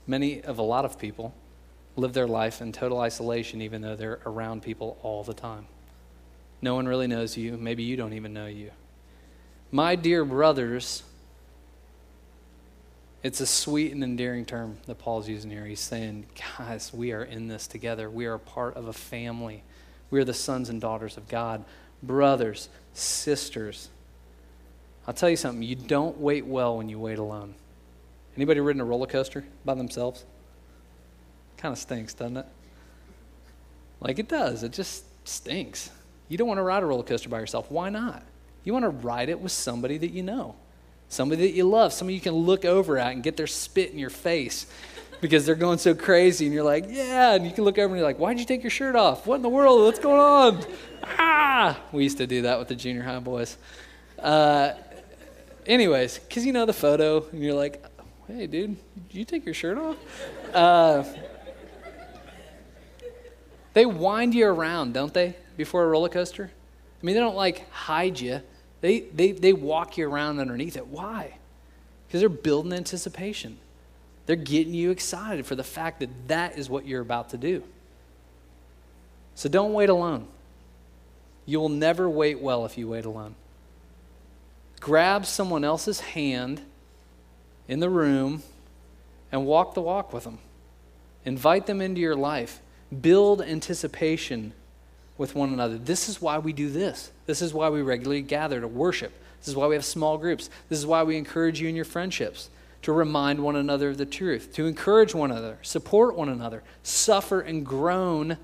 many 0.07 0.41
of 0.41 0.59
a 0.59 0.61
lot 0.61 0.85
of 0.85 0.97
people, 0.97 1.33
live 1.95 2.13
their 2.13 2.27
life 2.27 2.61
in 2.61 2.71
total 2.71 2.99
isolation, 2.99 3.61
even 3.61 3.81
though 3.81 3.95
they're 3.95 4.19
around 4.25 4.63
people 4.63 4.97
all 5.01 5.23
the 5.23 5.33
time. 5.33 5.65
No 6.61 6.75
one 6.75 6.87
really 6.87 7.07
knows 7.07 7.37
you. 7.37 7.57
Maybe 7.57 7.83
you 7.83 7.95
don't 7.95 8.13
even 8.13 8.33
know 8.33 8.47
you. 8.47 8.71
My 9.71 9.95
dear 9.95 10.25
brothers, 10.25 11.03
it's 13.23 13.39
a 13.39 13.45
sweet 13.45 13.91
and 13.91 14.03
endearing 14.03 14.45
term 14.45 14.77
that 14.85 14.99
Paul's 14.99 15.27
using 15.27 15.49
here. 15.49 15.65
He's 15.65 15.79
saying, 15.79 16.27
guys, 16.57 16.93
we 16.93 17.11
are 17.11 17.23
in 17.23 17.47
this 17.47 17.67
together. 17.67 18.09
We 18.09 18.25
are 18.25 18.37
part 18.37 18.75
of 18.75 18.87
a 18.87 18.93
family. 18.93 19.63
We 20.11 20.19
are 20.19 20.25
the 20.25 20.33
sons 20.33 20.69
and 20.69 20.79
daughters 20.79 21.17
of 21.17 21.27
God. 21.27 21.65
Brothers, 22.03 22.69
sisters. 22.93 23.89
I'll 25.07 25.13
tell 25.13 25.29
you 25.29 25.37
something, 25.37 25.63
you 25.63 25.75
don't 25.75 26.19
wait 26.19 26.45
well 26.45 26.77
when 26.77 26.89
you 26.89 26.99
wait 26.99 27.17
alone. 27.17 27.55
Anybody 28.35 28.59
ridden 28.59 28.81
a 28.81 28.85
roller 28.85 29.07
coaster 29.07 29.45
by 29.63 29.73
themselves? 29.75 30.25
Kind 31.65 31.73
of 31.73 31.79
stinks, 31.79 32.13
doesn't 32.13 32.37
it? 32.37 32.45
Like 33.99 34.19
it 34.19 34.27
does. 34.27 34.61
It 34.61 34.71
just 34.71 35.03
stinks. 35.27 35.89
You 36.29 36.37
don't 36.37 36.47
want 36.47 36.59
to 36.59 36.61
ride 36.61 36.83
a 36.83 36.85
roller 36.85 37.01
coaster 37.01 37.27
by 37.27 37.39
yourself. 37.39 37.71
Why 37.71 37.89
not? 37.89 38.21
You 38.63 38.71
want 38.71 38.83
to 38.83 38.89
ride 38.89 39.29
it 39.29 39.39
with 39.39 39.51
somebody 39.51 39.97
that 39.97 40.11
you 40.11 40.21
know, 40.21 40.53
somebody 41.09 41.47
that 41.47 41.55
you 41.55 41.63
love, 41.63 41.91
somebody 41.91 42.13
you 42.13 42.21
can 42.21 42.33
look 42.35 42.65
over 42.65 42.99
at 42.99 43.13
and 43.13 43.23
get 43.23 43.35
their 43.35 43.47
spit 43.47 43.89
in 43.89 43.97
your 43.97 44.11
face 44.11 44.67
because 45.21 45.47
they're 45.47 45.55
going 45.55 45.79
so 45.79 45.95
crazy. 45.95 46.45
And 46.45 46.53
you're 46.53 46.63
like, 46.63 46.85
yeah. 46.87 47.33
And 47.33 47.47
you 47.47 47.51
can 47.51 47.63
look 47.63 47.79
over 47.79 47.87
and 47.87 47.97
you're 47.97 48.07
like, 48.07 48.19
why'd 48.19 48.37
you 48.37 48.45
take 48.45 48.61
your 48.61 48.69
shirt 48.69 48.95
off? 48.95 49.25
What 49.25 49.37
in 49.37 49.41
the 49.41 49.49
world? 49.49 49.85
What's 49.85 49.97
going 49.97 50.19
on? 50.19 50.63
Ah! 51.17 51.81
We 51.91 52.03
used 52.03 52.19
to 52.19 52.27
do 52.27 52.43
that 52.43 52.59
with 52.59 52.67
the 52.67 52.75
junior 52.75 53.01
high 53.01 53.17
boys. 53.17 53.57
Uh, 54.19 54.73
anyways, 55.65 56.19
because 56.19 56.45
you 56.45 56.53
know 56.53 56.67
the 56.67 56.73
photo 56.73 57.27
and 57.31 57.41
you're 57.41 57.55
like, 57.55 57.83
hey, 58.27 58.45
dude, 58.45 58.77
you 59.09 59.25
take 59.25 59.45
your 59.45 59.55
shirt 59.55 59.79
off? 59.79 59.97
Uh, 60.53 61.03
they 63.75 63.85
wind 63.85 64.33
you 64.33 64.47
around, 64.47 64.93
don't 64.93 65.13
they, 65.13 65.35
before 65.57 65.83
a 65.83 65.87
roller 65.87 66.09
coaster? 66.09 66.49
I 66.49 67.05
mean, 67.05 67.13
they 67.13 67.21
don't 67.21 67.35
like 67.35 67.69
hide 67.71 68.19
you, 68.19 68.41
they, 68.79 69.01
they, 69.01 69.33
they 69.33 69.51
walk 69.51 69.97
you 69.97 70.09
around 70.09 70.39
underneath 70.39 70.77
it. 70.77 70.87
Why? 70.87 71.37
Because 72.07 72.21
they're 72.21 72.29
building 72.29 72.71
anticipation. 72.71 73.57
They're 74.25 74.37
getting 74.37 74.73
you 74.73 74.91
excited 74.91 75.45
for 75.45 75.55
the 75.55 75.63
fact 75.63 75.99
that 75.99 76.09
that 76.29 76.57
is 76.57 76.69
what 76.69 76.87
you're 76.87 77.01
about 77.01 77.29
to 77.31 77.37
do. 77.37 77.63
So 79.35 79.49
don't 79.49 79.73
wait 79.73 79.89
alone. 79.89 80.27
You 81.45 81.59
will 81.59 81.69
never 81.69 82.09
wait 82.09 82.39
well 82.39 82.65
if 82.65 82.77
you 82.77 82.87
wait 82.87 83.05
alone. 83.05 83.35
Grab 84.79 85.25
someone 85.25 85.63
else's 85.63 85.99
hand 85.99 86.61
in 87.67 87.81
the 87.81 87.89
room 87.89 88.41
and 89.31 89.45
walk 89.45 89.73
the 89.73 89.81
walk 89.81 90.13
with 90.13 90.23
them. 90.23 90.39
Invite 91.25 91.65
them 91.65 91.81
into 91.81 91.99
your 91.99 92.15
life. 92.15 92.61
Build 93.01 93.41
anticipation 93.41 94.53
with 95.17 95.35
one 95.35 95.53
another. 95.53 95.77
This 95.77 96.09
is 96.09 96.21
why 96.21 96.37
we 96.37 96.53
do 96.53 96.69
this. 96.69 97.11
This 97.25 97.41
is 97.41 97.53
why 97.53 97.69
we 97.69 97.81
regularly 97.81 98.21
gather 98.21 98.61
to 98.61 98.67
worship. 98.67 99.13
This 99.39 99.47
is 99.47 99.55
why 99.55 99.67
we 99.67 99.75
have 99.75 99.85
small 99.85 100.17
groups. 100.17 100.49
This 100.69 100.79
is 100.79 100.85
why 100.85 101.03
we 101.03 101.17
encourage 101.17 101.61
you 101.61 101.67
in 101.67 101.75
your 101.75 101.85
friendships 101.85 102.49
to 102.81 102.91
remind 102.91 103.39
one 103.39 103.55
another 103.55 103.89
of 103.89 103.97
the 103.97 104.05
truth, 104.05 104.53
to 104.53 104.67
encourage 104.67 105.15
one 105.15 105.31
another, 105.31 105.57
support 105.63 106.15
one 106.15 106.29
another, 106.29 106.61
suffer 106.83 107.41
and 107.41 107.65
groan 107.65 108.37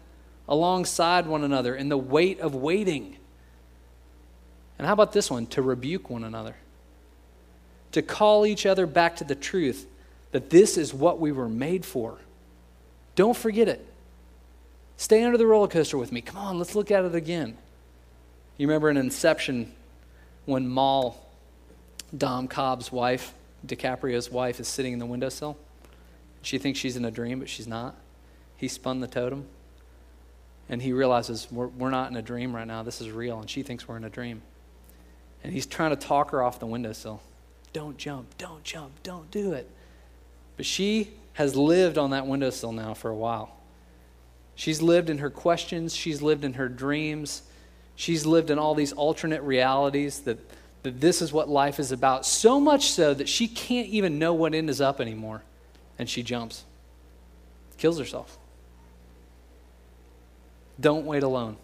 alongside 0.49 1.27
one 1.27 1.43
another 1.43 1.75
in 1.75 1.89
the 1.89 1.97
weight 1.97 2.39
of 2.39 2.55
waiting. 2.55 3.17
And 4.79 4.87
how 4.87 4.93
about 4.93 5.13
this 5.13 5.29
one? 5.29 5.45
To 5.47 5.61
rebuke 5.61 6.09
one 6.09 6.23
another, 6.23 6.55
to 7.91 8.01
call 8.01 8.47
each 8.47 8.65
other 8.65 8.87
back 8.87 9.17
to 9.17 9.23
the 9.23 9.35
truth 9.35 9.85
that 10.31 10.49
this 10.49 10.75
is 10.77 10.91
what 10.91 11.19
we 11.19 11.31
were 11.31 11.49
made 11.49 11.85
for. 11.85 12.17
Don't 13.15 13.37
forget 13.37 13.67
it. 13.67 13.85
Stay 15.01 15.23
under 15.23 15.35
the 15.35 15.47
roller 15.47 15.67
coaster 15.67 15.97
with 15.97 16.11
me. 16.11 16.21
Come 16.21 16.37
on, 16.37 16.59
let's 16.59 16.75
look 16.75 16.91
at 16.91 17.03
it 17.03 17.15
again. 17.15 17.57
You 18.57 18.67
remember 18.67 18.87
in 18.87 18.97
Inception 18.97 19.73
when 20.45 20.71
Mal, 20.71 21.19
Dom 22.15 22.47
Cobb's 22.47 22.91
wife, 22.91 23.33
DiCaprio's 23.65 24.29
wife, 24.29 24.59
is 24.59 24.67
sitting 24.67 24.93
in 24.93 24.99
the 24.99 25.07
windowsill? 25.07 25.57
She 26.43 26.59
thinks 26.59 26.77
she's 26.77 26.97
in 26.97 27.03
a 27.03 27.09
dream, 27.09 27.39
but 27.39 27.49
she's 27.49 27.65
not. 27.65 27.95
He 28.55 28.67
spun 28.67 28.99
the 28.99 29.07
totem, 29.07 29.47
and 30.69 30.83
he 30.83 30.93
realizes 30.93 31.47
we're, 31.51 31.65
we're 31.65 31.89
not 31.89 32.11
in 32.11 32.15
a 32.15 32.21
dream 32.21 32.55
right 32.55 32.67
now. 32.67 32.83
This 32.83 33.01
is 33.01 33.09
real, 33.09 33.39
and 33.39 33.49
she 33.49 33.63
thinks 33.63 33.87
we're 33.87 33.97
in 33.97 34.03
a 34.03 34.09
dream. 34.09 34.43
And 35.43 35.51
he's 35.51 35.65
trying 35.65 35.89
to 35.89 35.95
talk 35.95 36.29
her 36.29 36.43
off 36.43 36.59
the 36.59 36.67
windowsill. 36.67 37.23
Don't 37.73 37.97
jump, 37.97 38.37
don't 38.37 38.63
jump, 38.63 39.01
don't 39.01 39.31
do 39.31 39.53
it. 39.53 39.67
But 40.57 40.67
she 40.67 41.09
has 41.33 41.55
lived 41.55 41.97
on 41.97 42.11
that 42.11 42.27
windowsill 42.27 42.71
now 42.71 42.93
for 42.93 43.09
a 43.09 43.15
while. 43.15 43.57
She's 44.61 44.79
lived 44.79 45.09
in 45.09 45.17
her 45.17 45.31
questions, 45.31 45.95
she's 45.95 46.21
lived 46.21 46.43
in 46.43 46.53
her 46.53 46.69
dreams, 46.69 47.41
she's 47.95 48.27
lived 48.27 48.51
in 48.51 48.59
all 48.59 48.75
these 48.75 48.93
alternate 48.93 49.41
realities 49.41 50.19
that, 50.19 50.37
that 50.83 51.01
this 51.01 51.19
is 51.23 51.33
what 51.33 51.49
life 51.49 51.79
is 51.79 51.91
about. 51.91 52.27
So 52.27 52.59
much 52.59 52.91
so 52.91 53.15
that 53.15 53.27
she 53.27 53.47
can't 53.47 53.87
even 53.87 54.19
know 54.19 54.35
what 54.35 54.53
end 54.53 54.69
is 54.69 54.79
up 54.79 55.01
anymore. 55.01 55.41
And 55.97 56.07
she 56.07 56.21
jumps, 56.21 56.63
kills 57.79 57.97
herself. 57.97 58.37
Don't 60.79 61.07
wait 61.07 61.23
alone. 61.23 61.57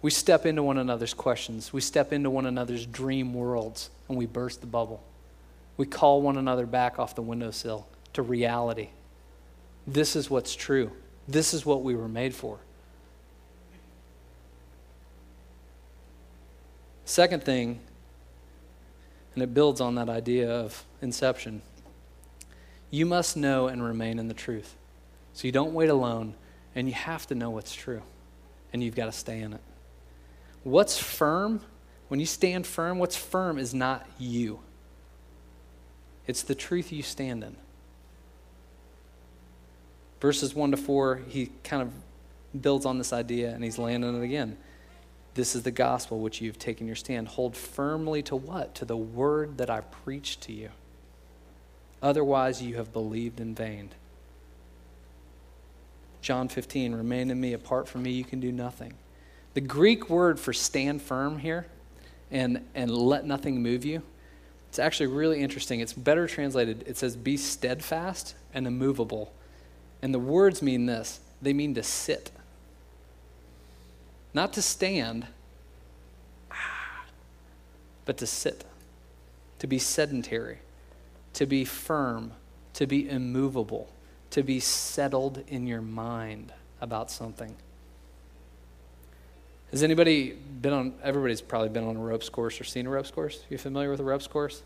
We 0.00 0.10
step 0.10 0.46
into 0.46 0.62
one 0.62 0.78
another's 0.78 1.12
questions. 1.12 1.74
We 1.74 1.82
step 1.82 2.10
into 2.10 2.30
one 2.30 2.46
another's 2.46 2.86
dream 2.86 3.34
worlds 3.34 3.90
and 4.08 4.16
we 4.16 4.24
burst 4.24 4.62
the 4.62 4.66
bubble. 4.66 5.02
We 5.76 5.84
call 5.84 6.22
one 6.22 6.38
another 6.38 6.64
back 6.64 6.98
off 6.98 7.14
the 7.14 7.20
windowsill 7.20 7.86
to 8.16 8.22
reality. 8.22 8.88
This 9.86 10.16
is 10.16 10.28
what's 10.28 10.54
true. 10.54 10.90
This 11.28 11.54
is 11.54 11.64
what 11.64 11.82
we 11.82 11.94
were 11.94 12.08
made 12.08 12.34
for. 12.34 12.58
Second 17.04 17.44
thing, 17.44 17.78
and 19.34 19.42
it 19.42 19.54
builds 19.54 19.80
on 19.80 19.94
that 19.94 20.08
idea 20.08 20.50
of 20.50 20.84
inception, 21.00 21.62
you 22.90 23.06
must 23.06 23.36
know 23.36 23.68
and 23.68 23.82
remain 23.82 24.18
in 24.18 24.28
the 24.28 24.34
truth. 24.34 24.74
So 25.32 25.46
you 25.46 25.52
don't 25.52 25.74
wait 25.74 25.90
alone, 25.90 26.34
and 26.74 26.88
you 26.88 26.94
have 26.94 27.26
to 27.28 27.34
know 27.34 27.50
what's 27.50 27.74
true, 27.74 28.02
and 28.72 28.82
you've 28.82 28.96
got 28.96 29.06
to 29.06 29.12
stay 29.12 29.40
in 29.40 29.52
it. 29.52 29.60
What's 30.64 30.98
firm, 30.98 31.60
when 32.08 32.18
you 32.18 32.26
stand 32.26 32.66
firm, 32.66 32.98
what's 32.98 33.16
firm 33.16 33.58
is 33.58 33.74
not 33.74 34.06
you, 34.18 34.60
it's 36.26 36.42
the 36.42 36.54
truth 36.54 36.92
you 36.92 37.02
stand 37.02 37.44
in 37.44 37.56
verses 40.20 40.54
1 40.54 40.72
to 40.72 40.76
4, 40.76 41.20
he 41.28 41.50
kind 41.64 41.82
of 41.82 41.92
builds 42.62 42.86
on 42.86 42.98
this 42.98 43.12
idea 43.12 43.50
and 43.50 43.62
he's 43.62 43.78
landing 43.78 44.16
it 44.16 44.24
again. 44.24 44.56
This 45.34 45.54
is 45.54 45.62
the 45.62 45.70
gospel 45.70 46.20
which 46.20 46.40
you've 46.40 46.58
taken 46.58 46.86
your 46.86 46.96
stand. 46.96 47.28
Hold 47.28 47.54
firmly 47.54 48.22
to 48.22 48.36
what? 48.36 48.74
To 48.76 48.84
the 48.84 48.96
word 48.96 49.58
that 49.58 49.68
I 49.68 49.80
preached 49.80 50.40
to 50.42 50.52
you. 50.52 50.70
Otherwise, 52.02 52.62
you 52.62 52.76
have 52.76 52.92
believed 52.92 53.40
in 53.40 53.54
vain. 53.54 53.90
John 56.22 56.48
15, 56.48 56.94
remain 56.94 57.30
in 57.30 57.40
me. 57.40 57.52
Apart 57.52 57.88
from 57.88 58.02
me, 58.02 58.10
you 58.10 58.24
can 58.24 58.40
do 58.40 58.50
nothing. 58.50 58.94
The 59.54 59.60
Greek 59.60 60.08
word 60.08 60.40
for 60.40 60.52
stand 60.52 61.02
firm 61.02 61.38
here 61.38 61.66
and, 62.30 62.64
and 62.74 62.90
let 62.90 63.24
nothing 63.24 63.62
move 63.62 63.84
you, 63.84 64.02
it's 64.68 64.78
actually 64.78 65.06
really 65.06 65.40
interesting. 65.40 65.80
It's 65.80 65.92
better 65.92 66.26
translated. 66.26 66.84
It 66.86 66.96
says, 66.96 67.16
be 67.16 67.36
steadfast 67.36 68.34
and 68.52 68.66
immovable 68.66 69.32
and 70.06 70.14
the 70.14 70.20
words 70.20 70.62
mean 70.62 70.86
this 70.86 71.18
they 71.42 71.52
mean 71.52 71.74
to 71.74 71.82
sit, 71.82 72.30
not 74.32 74.52
to 74.52 74.62
stand, 74.62 75.26
but 78.04 78.16
to 78.18 78.24
sit, 78.24 78.64
to 79.58 79.66
be 79.66 79.80
sedentary, 79.80 80.58
to 81.32 81.44
be 81.44 81.64
firm, 81.64 82.30
to 82.74 82.86
be 82.86 83.10
immovable, 83.10 83.88
to 84.30 84.44
be 84.44 84.60
settled 84.60 85.42
in 85.48 85.66
your 85.66 85.82
mind 85.82 86.52
about 86.80 87.10
something. 87.10 87.56
Has 89.72 89.82
anybody 89.82 90.34
been 90.60 90.72
on, 90.72 90.94
everybody's 91.02 91.40
probably 91.40 91.70
been 91.70 91.82
on 91.82 91.96
a 91.96 92.00
ropes 92.00 92.28
course 92.28 92.60
or 92.60 92.64
seen 92.64 92.86
a 92.86 92.90
ropes 92.90 93.10
course? 93.10 93.42
You 93.50 93.58
familiar 93.58 93.90
with 93.90 93.98
a 93.98 94.04
ropes 94.04 94.28
course? 94.28 94.62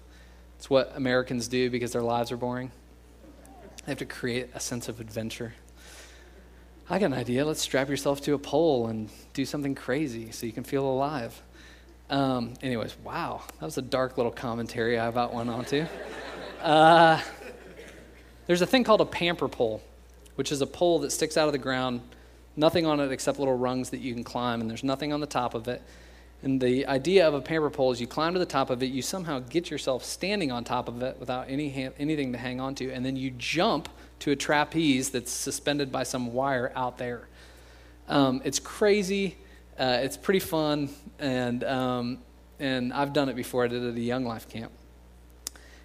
It's 0.59 0.68
what 0.68 0.92
Americans 0.94 1.48
do 1.48 1.70
because 1.70 1.92
their 1.92 2.03
lives 2.03 2.31
are 2.31 2.37
boring. 2.37 2.72
They 3.85 3.93
have 3.93 3.99
to 3.99 4.05
create 4.05 4.51
a 4.55 4.61
sense 4.61 4.88
of 4.88 5.01
adventure. 5.01 5.55
I 6.88 6.99
got 6.99 7.07
an 7.07 7.14
idea. 7.14 7.45
Let's 7.45 7.61
strap 7.61 7.88
yourself 7.88 8.21
to 8.23 8.35
a 8.35 8.38
pole 8.38 8.88
and 8.88 9.09
do 9.33 9.45
something 9.45 9.75
crazy 9.75 10.33
so 10.33 10.45
you 10.45 10.53
can 10.53 10.64
feel 10.64 10.85
alive. 10.85 11.40
Um, 12.11 12.55
anyways, 12.62 12.97
wow, 13.05 13.43
that 13.61 13.64
was 13.64 13.79
a 13.79 13.83
dark 13.83 14.16
little 14.16 14.33
commentary 14.33 14.99
I 14.99 15.07
about 15.07 15.33
went 15.33 15.49
on 15.49 15.64
to. 15.66 15.87
Uh, 16.61 17.21
there's 18.49 18.61
a 18.61 18.66
thing 18.66 18.83
called 18.83 19.01
a 19.01 19.07
pamper 19.07 19.49
pole, 19.49 19.81
which 20.35 20.51
is 20.51 20.61
a 20.61 20.66
pole 20.66 20.99
that 21.01 21.12
sticks 21.12 21.37
out 21.37 21.47
of 21.47 21.53
the 21.53 21.59
ground, 21.59 22.01
nothing 22.57 22.85
on 22.85 22.99
it 22.99 23.12
except 23.12 23.38
little 23.38 23.57
rungs 23.57 23.90
that 23.90 24.01
you 24.01 24.12
can 24.12 24.25
climb, 24.25 24.61
and 24.61 24.69
there's 24.69 24.83
nothing 24.83 25.12
on 25.12 25.21
the 25.21 25.27
top 25.27 25.55
of 25.55 25.69
it. 25.69 25.81
And 26.42 26.61
the 26.61 26.87
idea 26.87 27.29
of 27.29 27.35
a 27.35 27.40
pamper 27.40 27.68
pole 27.68 27.92
is 27.92 28.00
you 28.00 28.07
climb 28.07 28.33
to 28.33 28.38
the 28.38 28.46
top 28.46 28.70
of 28.70 28.83
it, 28.83 28.87
you 28.87 29.03
somehow 29.03 29.40
get 29.40 29.70
yourself 29.70 30.05
standing 30.05 30.50
on 30.50 30.64
top 30.64 30.88
of 30.88 31.03
it 31.03 31.18
without 31.20 31.50
any 31.50 31.70
ha- 31.70 31.92
anything 31.98 32.33
to 32.33 32.38
hang 32.38 32.61
on 32.61 32.74
to, 32.76 32.90
and 32.90 33.05
then 33.05 33.16
you 33.16 33.31
jump 33.33 33.88
to 34.20 34.31
a 34.31 34.37
trapeze 34.37 35.11
that's 35.11 35.31
suspended 35.31 35.92
by 35.92 36.03
some 36.03 36.33
wire 36.33 36.72
out 36.74 36.96
there. 36.96 37.29
Um, 38.09 38.40
it's 38.44 38.59
crazy. 38.59 39.37
Uh, 39.79 40.00
it's 40.03 40.16
pretty 40.16 40.40
fun, 40.40 40.88
and 41.18 41.62
um, 41.64 42.18
and 42.59 42.92
I've 42.92 43.12
done 43.12 43.29
it 43.29 43.37
before. 43.37 43.64
I 43.64 43.68
did 43.68 43.83
it 43.83 43.88
at 43.90 43.94
a 43.94 44.00
Young 44.00 44.24
Life 44.24 44.48
camp. 44.48 44.72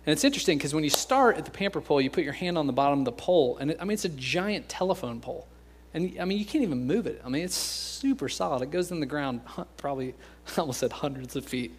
And 0.05 0.13
it's 0.13 0.23
interesting 0.23 0.57
because 0.57 0.73
when 0.73 0.83
you 0.83 0.89
start 0.89 1.37
at 1.37 1.45
the 1.45 1.51
pamper 1.51 1.81
pole, 1.81 1.99
you 1.99 2.09
put 2.09 2.23
your 2.23 2.33
hand 2.33 2.57
on 2.57 2.67
the 2.67 2.73
bottom 2.73 2.99
of 2.99 3.05
the 3.05 3.11
pole, 3.11 3.57
and 3.57 3.71
it, 3.71 3.77
I 3.81 3.83
mean 3.83 3.93
it's 3.93 4.05
a 4.05 4.09
giant 4.09 4.69
telephone 4.69 5.19
pole, 5.19 5.47
And 5.95 6.17
I 6.19 6.25
mean, 6.25 6.37
you 6.37 6.45
can't 6.45 6.63
even 6.63 6.85
move 6.85 7.07
it. 7.07 7.21
I 7.25 7.29
mean, 7.29 7.43
it's 7.43 7.55
super 7.55 8.27
solid. 8.27 8.61
It 8.61 8.71
goes 8.71 8.91
in 8.91 8.99
the 8.99 9.05
ground 9.05 9.41
probably, 9.77 10.13
I 10.47 10.51
almost 10.61 10.79
said 10.79 10.91
hundreds 10.91 11.35
of 11.35 11.45
feet. 11.45 11.77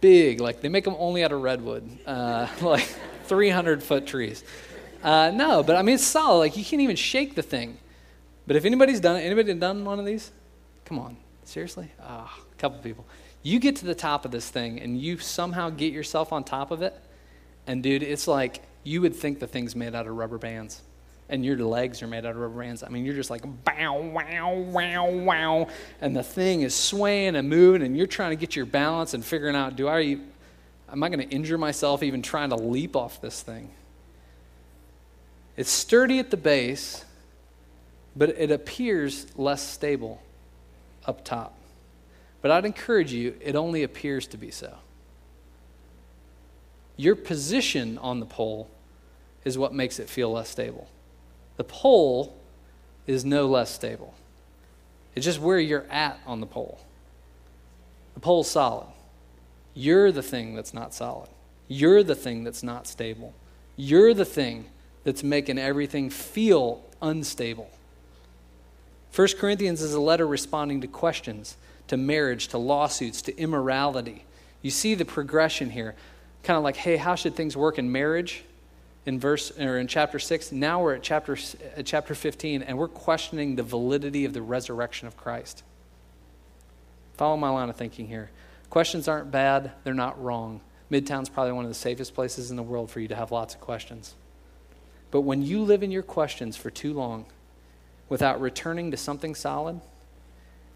Big, 0.00 0.40
like 0.40 0.60
they 0.60 0.68
make 0.68 0.84
them 0.84 0.96
only 0.98 1.24
out 1.24 1.32
of 1.32 1.42
redwood, 1.42 1.88
uh, 2.06 2.46
like 2.60 2.88
300 3.24 3.82
foot 3.82 4.06
trees. 4.06 4.44
Uh, 5.02 5.30
no, 5.30 5.62
but 5.62 5.76
I 5.76 5.82
mean, 5.82 5.96
it's 5.96 6.04
solid. 6.04 6.38
Like 6.38 6.56
you 6.56 6.64
can't 6.64 6.82
even 6.82 6.96
shake 6.96 7.34
the 7.34 7.42
thing. 7.42 7.78
But 8.46 8.56
if 8.56 8.64
anybody's 8.64 9.00
done 9.00 9.16
it, 9.16 9.20
anybody 9.20 9.52
done 9.54 9.84
one 9.84 9.98
of 9.98 10.06
these? 10.06 10.30
Come 10.84 10.98
on, 10.98 11.16
seriously? 11.44 11.90
Oh, 12.02 12.30
a 12.52 12.54
couple 12.58 12.78
people. 12.80 13.06
You 13.42 13.58
get 13.58 13.76
to 13.76 13.86
the 13.86 13.94
top 13.94 14.24
of 14.24 14.30
this 14.30 14.48
thing 14.48 14.80
and 14.80 15.00
you 15.00 15.18
somehow 15.18 15.70
get 15.70 15.92
yourself 15.92 16.32
on 16.32 16.44
top 16.44 16.70
of 16.70 16.82
it, 16.82 16.94
and 17.66 17.82
dude, 17.82 18.02
it's 18.02 18.26
like 18.26 18.62
you 18.82 19.00
would 19.02 19.14
think 19.14 19.38
the 19.40 19.46
thing's 19.46 19.76
made 19.76 19.94
out 19.94 20.06
of 20.06 20.14
rubber 20.14 20.38
bands 20.38 20.82
and 21.30 21.44
your 21.44 21.56
legs 21.56 22.02
are 22.02 22.08
made 22.08 22.26
out 22.26 22.32
of 22.32 22.36
rubber 22.36 22.60
bands. 22.60 22.82
I 22.82 22.88
mean, 22.88 23.04
you're 23.04 23.14
just 23.14 23.30
like, 23.30 23.42
bow, 23.64 24.00
wow, 24.00 24.52
wow, 24.54 25.10
wow. 25.10 25.68
And 26.00 26.14
the 26.14 26.24
thing 26.24 26.62
is 26.62 26.74
swaying 26.74 27.36
and 27.36 27.48
moving, 27.48 27.82
and 27.82 27.96
you're 27.96 28.08
trying 28.08 28.30
to 28.30 28.36
get 28.36 28.56
your 28.56 28.66
balance 28.66 29.14
and 29.14 29.24
figuring 29.24 29.54
out, 29.54 29.76
do 29.76 29.88
I, 29.88 30.18
am 30.90 31.02
I 31.02 31.08
going 31.08 31.20
to 31.20 31.34
injure 31.34 31.56
myself 31.56 32.02
even 32.02 32.20
trying 32.20 32.50
to 32.50 32.56
leap 32.56 32.96
off 32.96 33.20
this 33.20 33.42
thing? 33.42 33.70
It's 35.56 35.70
sturdy 35.70 36.18
at 36.18 36.30
the 36.30 36.36
base, 36.36 37.04
but 38.16 38.30
it 38.30 38.50
appears 38.50 39.26
less 39.36 39.62
stable 39.62 40.20
up 41.06 41.24
top. 41.24 41.56
But 42.42 42.50
I'd 42.50 42.64
encourage 42.64 43.12
you, 43.12 43.36
it 43.40 43.54
only 43.54 43.84
appears 43.84 44.26
to 44.28 44.36
be 44.36 44.50
so. 44.50 44.74
Your 46.96 47.14
position 47.14 47.98
on 47.98 48.18
the 48.18 48.26
pole 48.26 48.68
is 49.44 49.56
what 49.56 49.72
makes 49.72 50.00
it 50.00 50.08
feel 50.08 50.32
less 50.32 50.48
stable. 50.48 50.88
The 51.60 51.64
pole 51.64 52.34
is 53.06 53.22
no 53.22 53.46
less 53.46 53.70
stable. 53.70 54.14
It's 55.14 55.26
just 55.26 55.38
where 55.38 55.58
you're 55.58 55.84
at 55.90 56.18
on 56.26 56.40
the 56.40 56.46
pole. 56.46 56.80
The 58.14 58.20
pole's 58.20 58.50
solid. 58.50 58.86
You're 59.74 60.10
the 60.10 60.22
thing 60.22 60.54
that's 60.54 60.72
not 60.72 60.94
solid. 60.94 61.28
You're 61.68 62.02
the 62.02 62.14
thing 62.14 62.44
that's 62.44 62.62
not 62.62 62.86
stable. 62.86 63.34
You're 63.76 64.14
the 64.14 64.24
thing 64.24 64.70
that's 65.04 65.22
making 65.22 65.58
everything 65.58 66.08
feel 66.08 66.82
unstable. 67.02 67.70
1 69.14 69.28
Corinthians 69.38 69.82
is 69.82 69.92
a 69.92 70.00
letter 70.00 70.26
responding 70.26 70.80
to 70.80 70.86
questions, 70.86 71.58
to 71.88 71.98
marriage, 71.98 72.48
to 72.48 72.56
lawsuits, 72.56 73.20
to 73.20 73.36
immorality. 73.36 74.24
You 74.62 74.70
see 74.70 74.94
the 74.94 75.04
progression 75.04 75.68
here. 75.68 75.94
Kind 76.42 76.56
of 76.56 76.64
like, 76.64 76.76
hey, 76.76 76.96
how 76.96 77.16
should 77.16 77.36
things 77.36 77.54
work 77.54 77.78
in 77.78 77.92
marriage? 77.92 78.44
In 79.10 79.18
verse 79.18 79.50
or 79.58 79.76
in 79.76 79.88
chapter 79.88 80.20
6 80.20 80.52
now 80.52 80.80
we're 80.80 80.94
at 80.94 81.02
chapter 81.02 81.36
at 81.76 81.84
chapter 81.84 82.14
15 82.14 82.62
and 82.62 82.78
we're 82.78 82.86
questioning 82.86 83.56
the 83.56 83.62
validity 83.64 84.24
of 84.24 84.32
the 84.32 84.40
resurrection 84.40 85.08
of 85.08 85.16
christ. 85.16 85.64
Follow 87.14 87.36
my 87.36 87.50
line 87.50 87.68
of 87.68 87.74
thinking 87.74 88.06
here. 88.06 88.30
Questions 88.70 89.08
aren't 89.08 89.32
bad 89.32 89.72
they're 89.82 89.94
not 89.94 90.22
wrong. 90.22 90.60
Midtown's 90.92 91.28
probably 91.28 91.52
one 91.52 91.64
of 91.64 91.70
the 91.70 91.74
safest 91.74 92.14
places 92.14 92.52
in 92.52 92.56
the 92.56 92.62
world 92.62 92.88
for 92.88 93.00
you 93.00 93.08
to 93.08 93.16
have 93.16 93.32
lots 93.32 93.52
of 93.52 93.60
questions. 93.60 94.14
But 95.10 95.22
when 95.22 95.42
you 95.42 95.64
live 95.64 95.82
in 95.82 95.90
your 95.90 96.04
questions 96.04 96.56
for 96.56 96.70
too 96.70 96.92
long 96.92 97.26
without 98.08 98.40
returning 98.40 98.92
to 98.92 98.96
something 98.96 99.34
solid 99.34 99.80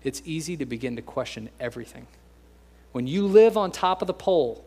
it's 0.02 0.20
easy 0.24 0.56
to 0.56 0.66
begin 0.66 0.96
to 0.96 1.02
question 1.02 1.50
everything. 1.60 2.08
When 2.90 3.06
you 3.06 3.26
live 3.28 3.56
on 3.56 3.70
top 3.70 4.02
of 4.02 4.08
the 4.08 4.12
pole 4.12 4.64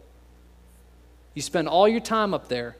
you 1.33 1.41
spend 1.41 1.67
all 1.67 1.87
your 1.87 1.99
time 1.99 2.33
up 2.33 2.47
there 2.47 2.77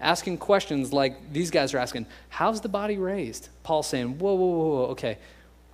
asking 0.00 0.38
questions 0.38 0.92
like 0.92 1.32
these 1.32 1.50
guys 1.50 1.74
are 1.74 1.78
asking 1.78 2.06
how's 2.28 2.60
the 2.60 2.68
body 2.68 2.98
raised? 2.98 3.48
Paul's 3.62 3.86
saying 3.86 4.18
whoa 4.18 4.34
whoa 4.34 4.46
whoa, 4.46 4.68
whoa. 4.68 4.86
okay. 4.92 5.18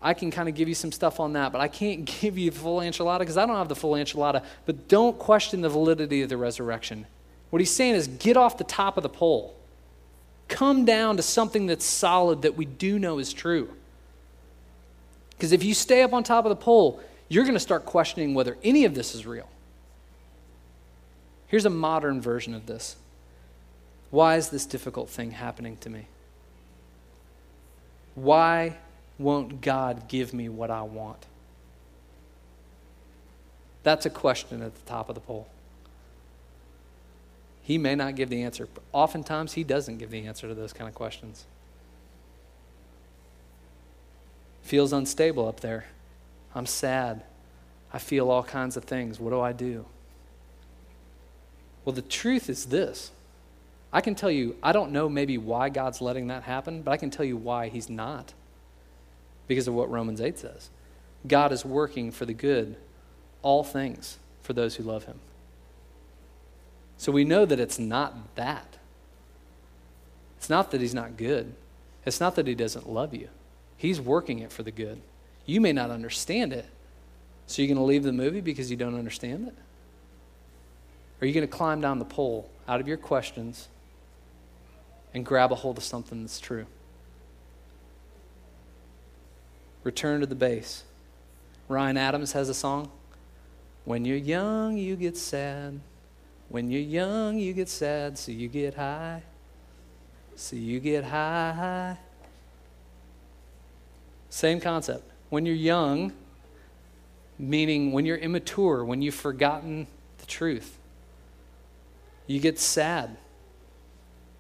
I 0.03 0.13
can 0.13 0.31
kind 0.31 0.49
of 0.51 0.55
give 0.55 0.69
you 0.69 0.75
some 0.75 0.93
stuff 0.93 1.19
on 1.19 1.33
that 1.33 1.53
but 1.53 1.61
i 1.61 1.69
can't 1.69 2.05
give 2.21 2.37
you 2.37 2.51
the 2.51 2.59
full 2.59 2.81
enchilada 2.81 3.21
because 3.21 3.39
i 3.39 3.47
don't 3.47 3.57
have 3.57 3.69
the 3.69 3.77
full 3.77 3.93
enchilada. 3.93 4.45
But 4.67 4.89
don't 4.89 5.19
question 5.19 5.61
the 5.61 5.69
validity 5.69 6.23
of 6.23 6.29
the 6.29 6.37
resurrection. 6.37 7.07
What 7.51 7.61
he's 7.61 7.71
saying 7.71 7.95
is 7.95 8.09
get 8.09 8.37
off 8.37 8.59
the 8.59 8.65
top 8.65 8.97
of 8.97 9.03
the 9.03 9.09
pole. 9.09 9.55
Come 10.49 10.85
down 10.85 11.17
to 11.17 11.23
something 11.23 11.67
that's 11.67 11.85
solid 11.85 12.43
that 12.43 12.57
we 12.57 12.65
do 12.65 12.99
know 12.99 13.19
is 13.19 13.33
true. 13.33 13.71
Because 15.31 15.53
if 15.53 15.65
you 15.65 15.75
stay 15.75 16.03
up 16.03 16.13
on 16.13 16.23
top 16.23 16.45
of 16.45 16.51
the 16.51 16.57
pole 16.57 17.01
you're 17.29 17.45
going 17.45 17.55
to 17.55 17.61
start 17.61 17.85
questioning 17.87 18.35
whether 18.35 18.57
any 18.63 18.85
of 18.85 18.95
this 18.95 19.15
is 19.15 19.27
real. 19.27 19.49
Here's 21.49 21.65
a 21.65 21.71
modern 21.71 22.21
version 22.21 22.55
of 22.55 22.67
this 22.67 22.97
why 24.15 24.37
is 24.37 24.51
this 24.51 24.65
difficult 24.65 25.11
thing 25.11 25.33
happening 25.33 25.77
to 25.79 25.91
me? 25.91 26.07
Why 28.15 28.77
won't 29.19 29.61
God 29.61 30.07
give 30.07 30.33
me 30.33 30.49
what 30.49 30.71
I 30.71 30.83
want? 30.83 31.27
That's 33.83 34.07
a 34.07 34.11
question 34.11 34.63
at 34.63 34.73
the 34.73 34.89
top 34.89 35.09
of 35.09 35.17
the 35.17 35.21
pole. 35.21 35.49
He 37.65 37.77
may 37.77 37.97
not 37.97 38.15
give 38.15 38.31
the 38.31 38.45
answer, 38.45 38.69
but 38.73 38.85
oftentimes 38.93 39.55
he 39.55 39.65
doesn't 39.65 39.99
give 39.99 40.11
the 40.11 40.25
answer 40.29 40.47
to 40.47 40.55
those 40.55 40.73
kind 40.73 40.89
of 40.89 40.95
questions. 40.95 41.45
Feels 44.63 44.93
unstable 44.93 45.49
up 45.49 45.59
there. 45.59 45.87
I'm 46.55 46.67
sad. 46.67 47.25
I 47.93 47.99
feel 47.99 48.31
all 48.31 48.45
kinds 48.45 48.77
of 48.77 48.85
things. 48.85 49.19
What 49.19 49.31
do 49.31 49.41
I 49.41 49.51
do? 49.53 49.87
Well, 51.85 51.97
the 51.97 52.03
truth 52.03 52.49
is 52.49 52.67
this 52.67 53.11
I 53.95 54.01
can 54.01 54.17
tell 54.17 54.31
you, 54.31 54.57
I 54.61 54.73
don't 54.73 54.91
know 54.91 55.09
maybe 55.09 55.39
why 55.39 55.69
God's 55.69 56.01
letting 56.01 56.27
that 56.27 56.43
happen, 56.43 56.83
but 56.83 56.91
I 56.91 56.97
can 56.97 57.11
tell 57.11 57.25
you 57.25 57.37
why 57.37 57.69
He's 57.69 57.89
not. 57.89 58.35
Because 59.47 59.69
of 59.69 59.75
what 59.75 59.89
Romans 59.89 60.21
8 60.21 60.37
says. 60.37 60.69
God 61.29 61.53
is 61.53 61.65
working 61.65 62.11
for 62.11 62.27
the 62.27 62.35
good, 62.35 62.77
all 63.43 63.63
things, 63.63 64.19
for 64.43 64.53
those 64.53 64.75
who 64.75 64.83
love 64.83 65.05
Him. 65.05 65.21
So 66.99 67.13
we 67.13 67.25
know 67.25 67.47
that 67.47 67.61
it's 67.61 67.79
not 67.79 68.35
that. 68.35 68.79
It's 70.39 70.51
not 70.51 70.73
that 70.73 70.81
He's 70.81 70.95
not 70.95 71.17
good, 71.17 71.55
it's 72.05 72.21
not 72.21 72.35
that 72.35 72.49
He 72.49 72.55
doesn't 72.57 72.89
love 72.89 73.15
you. 73.15 73.29
He's 73.77 74.01
working 74.01 74.41
it 74.41 74.51
for 74.51 74.65
the 74.65 74.73
good. 74.73 75.01
You 75.47 75.61
may 75.61 75.73
not 75.73 75.91
understand 75.91 76.53
it, 76.53 76.67
so 77.47 77.63
you're 77.63 77.69
going 77.69 77.79
to 77.79 77.85
leave 77.85 78.03
the 78.03 78.13
movie 78.13 78.41
because 78.41 78.73
you 78.73 78.77
don't 78.77 78.99
understand 78.99 79.47
it? 79.47 79.55
Are 81.21 81.27
you 81.27 81.33
going 81.33 81.47
to 81.47 81.53
climb 81.53 81.81
down 81.81 82.01
the 82.01 82.05
pole 82.05 82.51
out 82.67 82.81
of 82.81 82.89
your 82.89 82.97
questions 82.97 83.69
and 85.15 85.25
grab 85.25 85.53
a 85.53 85.55
hold 85.55 85.79
of 85.79 85.85
something 85.85 86.23
that's 86.23 86.41
true. 86.41 86.67
Return 89.85 90.21
to 90.21 90.27
the 90.27 90.35
base. 90.35 90.83
Ryan 91.69 91.97
Adams 91.97 92.33
has 92.33 92.49
a 92.49 92.55
song. 92.55 92.91
When 93.85 94.05
you're 94.05 94.17
young, 94.17 94.77
you 94.77 94.97
get 94.97 95.17
sad. 95.17 95.81
When 96.49 96.71
you're 96.71 96.81
young, 96.81 97.39
you 97.39 97.53
get 97.53 97.69
sad, 97.69 98.19
so 98.19 98.33
you 98.33 98.49
get 98.49 98.75
high. 98.75 99.23
So 100.37 100.57
you 100.57 100.81
get 100.81 101.05
high. 101.05 101.99
Same 104.31 104.61
concept. 104.61 105.09
When 105.31 105.47
you're 105.47 105.55
young, 105.55 106.13
meaning 107.39 107.93
when 107.93 108.05
you're 108.05 108.17
immature, 108.17 108.85
when 108.85 109.01
you've 109.01 109.15
forgotten 109.15 109.87
the 110.19 110.27
truth, 110.27 110.79
you 112.27 112.41
get 112.41 112.59
sad. 112.59 113.17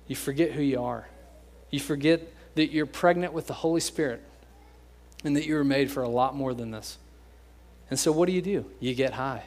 You 0.07 0.17
forget 0.17 0.53
who 0.53 0.63
you 0.63 0.83
are. 0.83 1.09
You 1.71 1.81
forget 1.81 2.23
that 2.55 2.71
you're 2.71 2.87
pregnant 2.87 3.33
with 3.33 3.47
the 3.47 3.55
Holy 3.55 3.81
Spirit 3.81 4.23
and 5.25 5.35
that 5.37 5.47
you 5.47 5.55
were 5.55 5.65
made 5.65 5.91
for 5.91 6.03
a 6.03 6.09
lot 6.09 6.37
more 6.37 6.55
than 6.55 6.71
this. 6.71 6.99
And 7.91 7.99
so, 7.99 8.13
what 8.13 8.27
do 8.27 8.33
you 8.33 8.43
do? 8.43 8.65
You 8.81 8.95
get 8.95 9.15
high. 9.15 9.45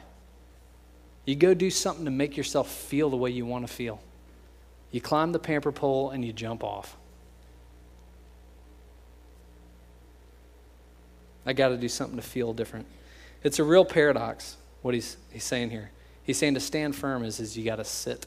You 1.24 1.36
go 1.36 1.54
do 1.54 1.70
something 1.70 2.04
to 2.04 2.10
make 2.10 2.36
yourself 2.36 2.70
feel 2.70 3.10
the 3.10 3.16
way 3.16 3.30
you 3.30 3.44
want 3.44 3.66
to 3.66 3.72
feel. 3.72 4.00
You 4.90 5.00
climb 5.00 5.32
the 5.32 5.38
pamper 5.38 5.72
pole 5.72 6.10
and 6.10 6.24
you 6.24 6.32
jump 6.32 6.64
off. 6.64 6.96
I 11.44 11.52
got 11.52 11.68
to 11.68 11.76
do 11.76 11.88
something 11.88 12.16
to 12.16 12.22
feel 12.22 12.52
different. 12.52 12.86
It's 13.42 13.58
a 13.58 13.64
real 13.64 13.84
paradox, 13.84 14.56
what 14.82 14.94
he's, 14.94 15.16
he's 15.30 15.44
saying 15.44 15.70
here. 15.70 15.90
He's 16.22 16.36
saying 16.36 16.54
to 16.54 16.60
stand 16.60 16.94
firm 16.94 17.24
is, 17.24 17.40
is 17.40 17.56
you 17.56 17.64
got 17.64 17.76
to 17.76 17.84
sit. 17.84 18.26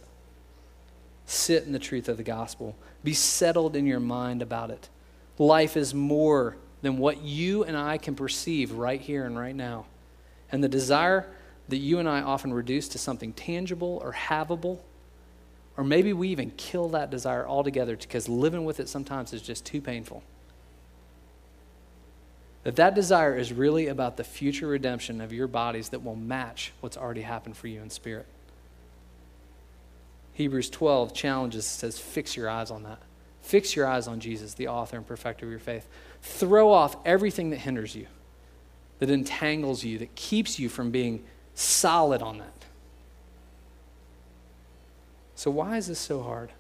Sit 1.31 1.63
in 1.63 1.71
the 1.71 1.79
truth 1.79 2.09
of 2.09 2.17
the 2.17 2.23
gospel. 2.23 2.75
Be 3.05 3.13
settled 3.13 3.77
in 3.77 3.87
your 3.87 4.01
mind 4.01 4.41
about 4.41 4.69
it. 4.69 4.89
Life 5.37 5.77
is 5.77 5.93
more 5.93 6.57
than 6.81 6.97
what 6.97 7.21
you 7.21 7.63
and 7.63 7.77
I 7.77 7.97
can 7.97 8.15
perceive 8.15 8.73
right 8.73 8.99
here 8.99 9.23
and 9.23 9.39
right 9.39 9.55
now. 9.55 9.85
And 10.51 10.61
the 10.61 10.67
desire 10.67 11.25
that 11.69 11.77
you 11.77 11.99
and 11.99 12.09
I 12.09 12.19
often 12.19 12.53
reduce 12.53 12.89
to 12.89 12.97
something 12.97 13.31
tangible 13.31 14.01
or 14.03 14.11
havable, 14.11 14.79
or 15.77 15.85
maybe 15.85 16.11
we 16.11 16.27
even 16.27 16.51
kill 16.57 16.89
that 16.89 17.09
desire 17.09 17.47
altogether 17.47 17.95
because 17.95 18.27
living 18.27 18.65
with 18.65 18.81
it 18.81 18.89
sometimes 18.89 19.31
is 19.31 19.41
just 19.41 19.65
too 19.65 19.79
painful. 19.79 20.23
That 22.63 22.75
that 22.75 22.93
desire 22.93 23.37
is 23.37 23.53
really 23.53 23.87
about 23.87 24.17
the 24.17 24.25
future 24.25 24.67
redemption 24.67 25.21
of 25.21 25.31
your 25.31 25.47
bodies 25.47 25.87
that 25.89 26.03
will 26.03 26.17
match 26.17 26.73
what's 26.81 26.97
already 26.97 27.21
happened 27.21 27.55
for 27.55 27.67
you 27.67 27.81
in 27.81 27.89
spirit. 27.89 28.25
Hebrews 30.33 30.69
12 30.69 31.13
challenges, 31.13 31.65
says, 31.65 31.99
fix 31.99 32.35
your 32.35 32.49
eyes 32.49 32.71
on 32.71 32.83
that. 32.83 32.99
Fix 33.41 33.75
your 33.75 33.87
eyes 33.87 34.07
on 34.07 34.19
Jesus, 34.19 34.53
the 34.53 34.67
author 34.67 34.97
and 34.97 35.05
perfecter 35.05 35.45
of 35.45 35.51
your 35.51 35.59
faith. 35.59 35.87
Throw 36.21 36.71
off 36.71 36.95
everything 37.05 37.49
that 37.49 37.57
hinders 37.57 37.95
you, 37.95 38.07
that 38.99 39.09
entangles 39.09 39.83
you, 39.83 39.97
that 39.97 40.15
keeps 40.15 40.59
you 40.59 40.69
from 40.69 40.91
being 40.91 41.23
solid 41.55 42.21
on 42.21 42.37
that. 42.37 42.65
So, 45.35 45.49
why 45.49 45.77
is 45.77 45.87
this 45.87 45.99
so 45.99 46.21
hard? 46.21 46.51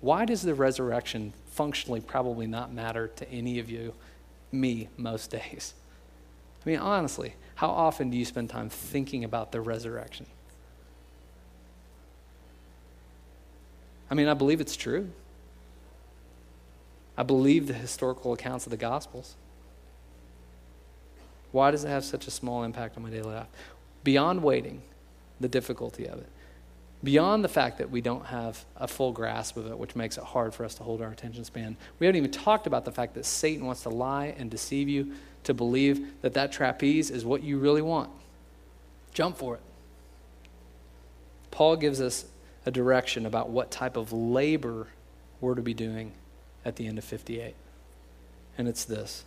Why 0.00 0.24
does 0.24 0.42
the 0.42 0.54
resurrection 0.54 1.32
functionally 1.46 2.00
probably 2.00 2.46
not 2.46 2.72
matter 2.72 3.08
to 3.08 3.30
any 3.30 3.58
of 3.60 3.70
you, 3.70 3.94
me, 4.50 4.88
most 4.96 5.30
days? 5.30 5.74
I 6.64 6.68
mean, 6.68 6.78
honestly, 6.80 7.34
how 7.54 7.68
often 7.68 8.10
do 8.10 8.16
you 8.16 8.24
spend 8.24 8.50
time 8.50 8.68
thinking 8.68 9.22
about 9.22 9.52
the 9.52 9.60
resurrection? 9.60 10.26
I 14.10 14.14
mean, 14.14 14.28
I 14.28 14.34
believe 14.34 14.60
it's 14.60 14.76
true. 14.76 15.10
I 17.16 17.22
believe 17.22 17.66
the 17.66 17.74
historical 17.74 18.32
accounts 18.32 18.66
of 18.66 18.70
the 18.70 18.76
Gospels. 18.76 19.34
Why 21.52 21.70
does 21.70 21.84
it 21.84 21.88
have 21.88 22.04
such 22.04 22.26
a 22.26 22.30
small 22.30 22.62
impact 22.64 22.96
on 22.96 23.02
my 23.02 23.10
daily 23.10 23.34
life? 23.34 23.46
Beyond 24.04 24.42
waiting, 24.42 24.82
the 25.40 25.48
difficulty 25.48 26.06
of 26.06 26.18
it, 26.18 26.28
beyond 27.02 27.44
the 27.44 27.48
fact 27.48 27.78
that 27.78 27.90
we 27.90 28.00
don't 28.00 28.26
have 28.26 28.64
a 28.76 28.88
full 28.88 29.12
grasp 29.12 29.56
of 29.56 29.66
it, 29.66 29.78
which 29.78 29.96
makes 29.96 30.18
it 30.18 30.24
hard 30.24 30.54
for 30.54 30.64
us 30.64 30.74
to 30.74 30.82
hold 30.82 31.00
our 31.00 31.10
attention 31.10 31.44
span, 31.44 31.76
we 31.98 32.06
haven't 32.06 32.18
even 32.18 32.30
talked 32.30 32.66
about 32.66 32.84
the 32.84 32.92
fact 32.92 33.14
that 33.14 33.24
Satan 33.24 33.66
wants 33.66 33.82
to 33.82 33.88
lie 33.88 34.34
and 34.38 34.50
deceive 34.50 34.88
you 34.88 35.12
to 35.44 35.54
believe 35.54 36.20
that 36.22 36.34
that 36.34 36.52
trapeze 36.52 37.10
is 37.10 37.24
what 37.24 37.42
you 37.42 37.58
really 37.58 37.82
want. 37.82 38.10
Jump 39.14 39.36
for 39.36 39.54
it. 39.54 39.60
Paul 41.50 41.76
gives 41.76 42.00
us 42.00 42.26
a 42.66 42.70
direction 42.70 43.24
about 43.24 43.48
what 43.48 43.70
type 43.70 43.96
of 43.96 44.12
labor 44.12 44.88
we're 45.40 45.54
to 45.54 45.62
be 45.62 45.72
doing 45.72 46.12
at 46.64 46.76
the 46.76 46.86
end 46.86 46.98
of 46.98 47.04
58. 47.04 47.54
And 48.58 48.68
it's 48.68 48.84
this 48.84 49.24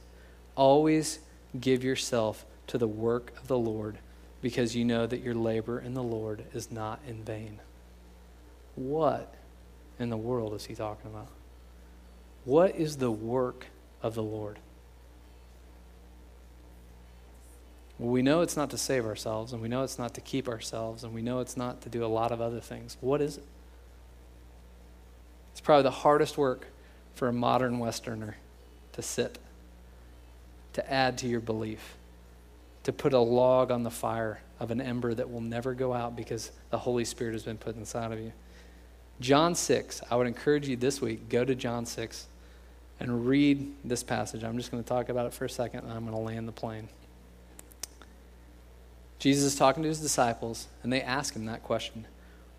always 0.56 1.20
give 1.60 1.84
yourself 1.84 2.46
to 2.68 2.78
the 2.78 2.88
work 2.88 3.32
of 3.42 3.48
the 3.48 3.58
Lord 3.58 3.98
because 4.42 4.76
you 4.76 4.84
know 4.86 5.08
that 5.08 5.22
your 5.22 5.34
labor 5.34 5.80
in 5.80 5.94
the 5.94 6.04
Lord 6.04 6.44
is 6.54 6.72
not 6.72 7.00
in 7.08 7.24
vain. 7.24 7.60
What 8.76 9.34
in 9.98 10.10
the 10.10 10.18
world 10.18 10.54
is 10.54 10.66
he 10.66 10.76
talking 10.76 11.10
about? 11.10 11.28
What 12.46 12.76
is 12.76 12.98
the 12.98 13.12
work 13.12 13.68
of 14.02 14.16
the 14.16 14.24
Lord? 14.24 14.60
Well, 18.00 18.10
we 18.10 18.22
know 18.22 18.42
it's 18.42 18.56
not 18.56 18.70
to 18.70 18.78
save 18.78 19.06
ourselves, 19.06 19.52
and 19.52 19.62
we 19.62 19.68
know 19.68 19.84
it's 19.84 20.00
not 20.00 20.14
to 20.14 20.22
keep 20.22 20.48
ourselves, 20.48 21.04
and 21.04 21.14
we 21.14 21.22
know 21.22 21.40
it's 21.42 21.58
not 21.58 21.82
to 21.82 21.90
do 21.90 22.04
a 22.04 22.08
lot 22.08 22.32
of 22.32 22.40
other 22.40 22.62
things. 22.62 22.98
What 23.02 23.22
is 23.22 23.38
it? 23.38 23.44
It's 25.52 25.62
probably 25.62 25.84
the 25.84 25.92
hardest 25.92 26.38
work 26.38 26.68
for 27.16 27.28
a 27.28 27.34
modern 27.34 27.80
Westerner 27.80 28.38
to 28.94 29.02
sit, 29.02 29.38
to 30.72 30.92
add 30.92 31.18
to 31.18 31.28
your 31.28 31.42
belief, 31.42 31.96
to 32.84 32.94
put 32.94 33.12
a 33.12 33.20
log 33.20 33.70
on 33.70 33.84
the 33.84 33.92
fire 33.92 34.40
of 34.62 34.72
an 34.72 34.80
ember 34.80 35.14
that 35.14 35.30
will 35.30 35.42
never 35.42 35.74
go 35.74 35.94
out 35.94 36.16
because 36.16 36.52
the 36.70 36.78
Holy 36.78 37.04
Spirit 37.04 37.34
has 37.34 37.44
been 37.44 37.58
put 37.58 37.76
inside 37.76 38.14
of 38.14 38.20
you. 38.20 38.32
John 39.20 39.54
6, 39.54 40.02
I 40.10 40.16
would 40.16 40.28
encourage 40.28 40.70
you 40.70 40.78
this 40.78 41.02
week, 41.02 41.28
go 41.28 41.44
to 41.44 41.54
John 41.54 41.86
6 41.86 42.28
and 43.02 43.28
read 43.28 43.74
this 43.84 44.04
passage. 44.04 44.46
I'm 44.46 44.58
just 44.58 44.72
going 44.72 44.82
to 44.82 44.88
talk 44.88 45.10
about 45.10 45.26
it 45.26 45.34
for 45.34 45.44
a 45.44 45.50
second, 45.50 45.82
and 45.82 45.92
I'm 45.92 46.06
going 46.06 46.16
to 46.16 46.22
land 46.22 46.48
the 46.48 46.54
plane. 46.54 46.88
Jesus 49.20 49.44
is 49.44 49.56
talking 49.56 49.84
to 49.84 49.90
his 49.90 50.00
disciples, 50.00 50.68
and 50.82 50.92
they 50.92 51.02
ask 51.02 51.36
him 51.36 51.46
that 51.46 51.62
question 51.62 52.08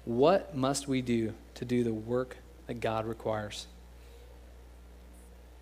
What 0.05 0.55
must 0.55 0.87
we 0.87 1.01
do 1.01 1.33
to 1.55 1.65
do 1.65 1.83
the 1.83 1.95
work 1.95 2.37
that 2.67 2.81
God 2.81 3.07
requires? 3.07 3.67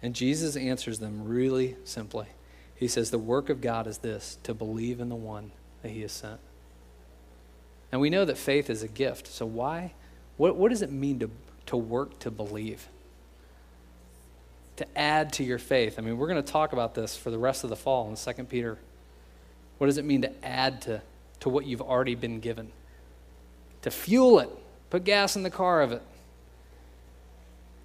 And 0.03 0.15
Jesus 0.15 0.57
answers 0.57 0.99
them 0.99 1.25
really 1.25 1.77
simply. 1.85 2.27
He 2.75 2.89
says, 2.89 3.11
The 3.11 3.19
work 3.19 3.49
of 3.49 3.61
God 3.61 3.87
is 3.87 3.99
this 3.99 4.39
to 4.43 4.55
believe 4.55 5.01
in 5.01 5.09
the 5.09 5.17
one 5.17 5.53
that 5.83 5.91
he 5.91 6.03
has 6.03 6.13
sent. 6.13 6.41
And 7.91 8.01
we 8.01 8.11
know 8.11 8.25
that 8.25 8.37
faith 8.37 8.69
is 8.69 8.83
a 8.83 8.89
gift. 8.89 9.29
So, 9.29 9.47
why? 9.47 9.95
What, 10.37 10.57
what 10.57 10.71
does 10.71 10.83
it 10.83 10.93
mean 10.93 11.21
to, 11.21 11.31
to 11.67 11.77
work 11.77 12.19
to 12.21 12.31
believe? 12.31 12.89
To 14.77 14.99
add 14.99 15.33
to 15.35 15.45
your 15.45 15.59
faith. 15.59 15.99
I 15.99 16.03
mean, 16.03 16.19
we're 16.19 16.29
going 16.29 16.43
to 16.43 16.53
talk 16.53 16.73
about 16.73 16.95
this 16.95 17.17
for 17.17 17.31
the 17.31 17.39
rest 17.39 17.65
of 17.65 17.71
the 17.71 17.77
fall 17.77 18.09
in 18.09 18.17
2 18.17 18.45
Peter 18.45 18.79
what 19.79 19.87
does 19.87 19.99
it 19.99 20.05
mean 20.05 20.23
to 20.23 20.45
add 20.45 20.83
to, 20.83 21.03
to 21.41 21.49
what 21.49 21.67
you've 21.67 21.81
already 21.81 22.15
been 22.15 22.41
given? 22.41 22.71
To 23.83 23.91
fuel 23.91 24.41
it, 24.41 24.51
put 24.91 25.05
gas 25.05 25.37
in 25.37 25.43
the 25.43 25.51
car 25.51 25.81
of 25.83 25.93
it. 25.93 26.03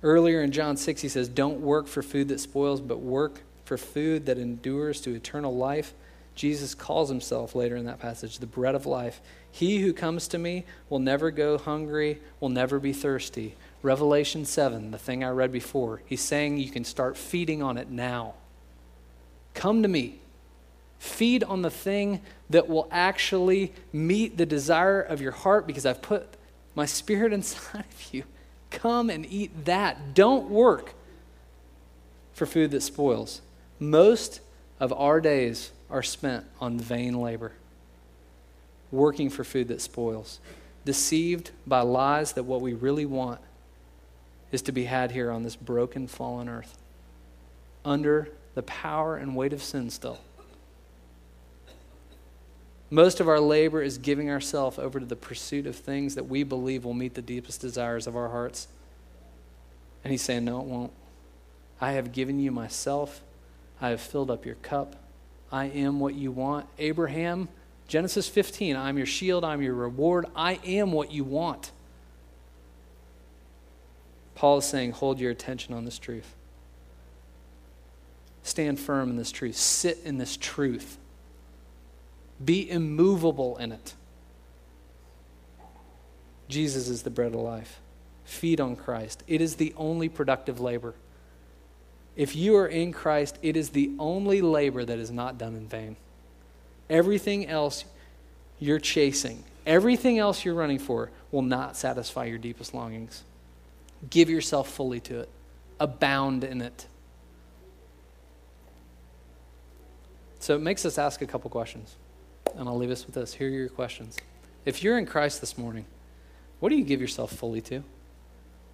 Earlier 0.02 0.42
in 0.42 0.52
John 0.52 0.76
6, 0.76 1.02
he 1.02 1.08
says, 1.08 1.30
Don't 1.30 1.62
work 1.62 1.88
for 1.88 2.02
food 2.02 2.28
that 2.28 2.40
spoils, 2.40 2.82
but 2.82 3.00
work 3.00 3.42
for 3.64 3.78
food 3.78 4.26
that 4.26 4.38
endures 4.38 5.00
to 5.02 5.16
eternal 5.16 5.56
life. 5.56 5.94
Jesus 6.36 6.74
calls 6.74 7.10
himself 7.10 7.56
later 7.56 7.76
in 7.76 7.86
that 7.86 8.00
passage 8.00 8.40
the 8.40 8.46
bread 8.46 8.76
of 8.76 8.86
life. 8.86 9.22
He 9.52 9.82
who 9.82 9.94
comes 9.94 10.28
to 10.30 10.40
me 10.40 10.66
will 10.90 11.00
never 11.00 11.30
go 11.30 11.58
hungry, 11.58 12.22
will 12.40 12.50
never 12.50 12.80
be 12.80 12.92
thirsty. 12.92 13.56
Revelation 13.84 14.46
7, 14.46 14.92
the 14.92 14.98
thing 14.98 15.24
I 15.24 15.30
read 15.30 15.52
before, 15.52 16.02
he's 16.06 16.22
saying 16.22 16.58
you 16.58 16.72
can 16.72 16.84
start 16.84 17.18
feeding 17.18 17.62
on 17.62 17.78
it 17.78 17.90
now. 17.90 18.34
Come 19.54 19.84
to 19.84 19.88
me. 19.88 20.20
Feed 21.04 21.44
on 21.44 21.64
the 21.64 21.70
thing 21.70 22.22
that 22.50 22.70
will 22.70 22.88
actually 22.90 23.74
meet 23.92 24.38
the 24.38 24.46
desire 24.46 25.02
of 25.02 25.20
your 25.20 25.34
heart 25.34 25.68
because 25.68 25.86
I've 25.86 26.02
put 26.02 26.38
my 26.76 26.86
spirit 26.86 27.34
inside 27.40 27.84
of 27.84 28.14
you. 28.14 28.24
Come 28.70 29.10
and 29.10 29.26
eat 29.26 29.66
that. 29.66 30.14
Don't 30.14 30.50
work 30.50 30.94
for 32.32 32.46
food 32.46 32.72
that 32.72 32.80
spoils. 32.84 33.42
Most 33.80 34.40
of 34.80 34.94
our 34.94 35.20
days 35.20 35.74
are 35.90 36.02
spent 36.02 36.46
on 36.62 36.80
vain 36.80 37.20
labor, 37.20 37.52
working 38.90 39.30
for 39.30 39.44
food 39.44 39.68
that 39.68 39.82
spoils, 39.82 40.40
deceived 40.86 41.52
by 41.68 41.82
lies 41.82 42.32
that 42.32 42.44
what 42.44 42.62
we 42.62 42.72
really 42.72 43.06
want 43.06 43.42
is 44.54 44.62
to 44.62 44.72
be 44.72 44.86
had 44.86 45.12
here 45.12 45.32
on 45.32 45.44
this 45.44 45.58
broken, 45.58 46.08
fallen 46.08 46.48
earth, 46.48 46.78
under 47.84 48.30
the 48.56 48.64
power 48.64 49.18
and 49.18 49.36
weight 49.36 49.52
of 49.52 49.62
sin 49.62 49.90
still. 49.90 50.22
Most 52.94 53.20
of 53.20 53.28
our 53.28 53.40
labor 53.40 53.82
is 53.82 53.98
giving 53.98 54.30
ourselves 54.30 54.78
over 54.78 55.00
to 55.00 55.06
the 55.08 55.16
pursuit 55.16 55.66
of 55.66 55.76
things 55.76 56.14
that 56.14 56.26
we 56.26 56.44
believe 56.44 56.86
will 56.86 56.94
meet 56.94 57.16
the 57.16 57.24
deepest 57.24 57.60
desires 57.60 58.06
of 58.06 58.16
our 58.16 58.30
hearts. 58.30 58.68
And 60.04 60.12
he's 60.12 60.22
saying, 60.22 60.46
No, 60.46 60.60
it 60.60 60.66
won't. 60.66 60.92
I 61.82 61.94
have 61.94 62.12
given 62.12 62.40
you 62.40 62.52
myself. 62.52 63.24
I 63.82 63.90
have 63.90 64.00
filled 64.00 64.30
up 64.30 64.46
your 64.46 64.58
cup. 64.62 64.96
I 65.52 65.66
am 65.66 66.00
what 66.00 66.14
you 66.14 66.32
want. 66.32 66.68
Abraham, 66.78 67.50
Genesis 67.88 68.30
15, 68.30 68.76
I'm 68.76 68.98
your 68.98 69.08
shield, 69.08 69.44
I'm 69.44 69.64
your 69.64 69.74
reward. 69.74 70.28
I 70.36 70.60
am 70.64 70.92
what 70.92 71.12
you 71.12 71.24
want. 71.24 71.72
Paul 74.36 74.60
is 74.60 74.66
saying, 74.66 74.92
hold 74.92 75.20
your 75.20 75.32
attention 75.32 75.74
on 75.74 75.84
this 75.84 75.98
truth. 75.98 76.36
Stand 78.44 78.80
firm 78.80 79.10
in 79.10 79.18
this 79.18 79.32
truth. 79.32 79.56
Sit 79.56 79.98
in 80.06 80.20
this 80.20 80.38
truth. 80.38 81.00
Be 82.44 82.70
immovable 82.70 83.58
in 83.58 83.72
it. 83.72 83.94
Jesus 86.48 86.88
is 86.88 87.04
the 87.04 87.10
bread 87.10 87.34
of 87.34 87.42
life. 87.42 87.80
Feed 88.26 88.62
on 88.62 88.76
Christ. 88.76 89.24
It 89.28 89.42
is 89.42 89.56
the 89.56 89.74
only 89.76 90.10
productive 90.10 90.60
labor. 90.60 90.94
If 92.16 92.36
you 92.36 92.56
are 92.58 92.68
in 92.68 92.94
Christ, 92.94 93.38
it 93.42 93.58
is 93.58 93.70
the 93.70 93.92
only 93.98 94.42
labor 94.42 94.86
that 94.86 95.00
is 95.00 95.12
not 95.12 95.38
done 95.38 95.56
in 95.56 95.68
vain. 95.68 95.96
Everything 96.90 97.48
else 97.48 97.86
you're 98.60 98.80
chasing, 98.80 99.44
everything 99.66 100.20
else 100.20 100.46
you're 100.46 100.54
running 100.54 100.80
for, 100.80 101.10
will 101.32 101.42
not 101.42 101.76
satisfy 101.76 102.26
your 102.26 102.38
deepest 102.38 102.74
longings. 102.74 103.24
Give 104.10 104.30
yourself 104.30 104.70
fully 104.70 105.00
to 105.02 105.22
it, 105.22 105.30
abound 105.80 106.44
in 106.44 106.62
it. 106.62 106.86
So 110.40 110.56
it 110.56 110.62
makes 110.62 110.86
us 110.86 110.98
ask 110.98 111.22
a 111.22 111.26
couple 111.26 111.50
questions 111.50 111.96
and 112.56 112.68
I'll 112.68 112.78
leave 112.78 112.92
us 112.92 113.06
with 113.06 113.16
this. 113.16 113.34
Here 113.34 113.48
are 113.48 113.52
your 113.52 113.70
questions. 113.70 114.18
If 114.66 114.84
you're 114.84 114.98
in 114.98 115.06
Christ 115.06 115.42
this 115.42 115.58
morning, 115.58 115.86
what 116.60 116.70
do 116.70 116.76
you 116.76 116.84
give 116.84 117.02
yourself 117.02 117.34
fully 117.34 117.62
to? 117.62 117.84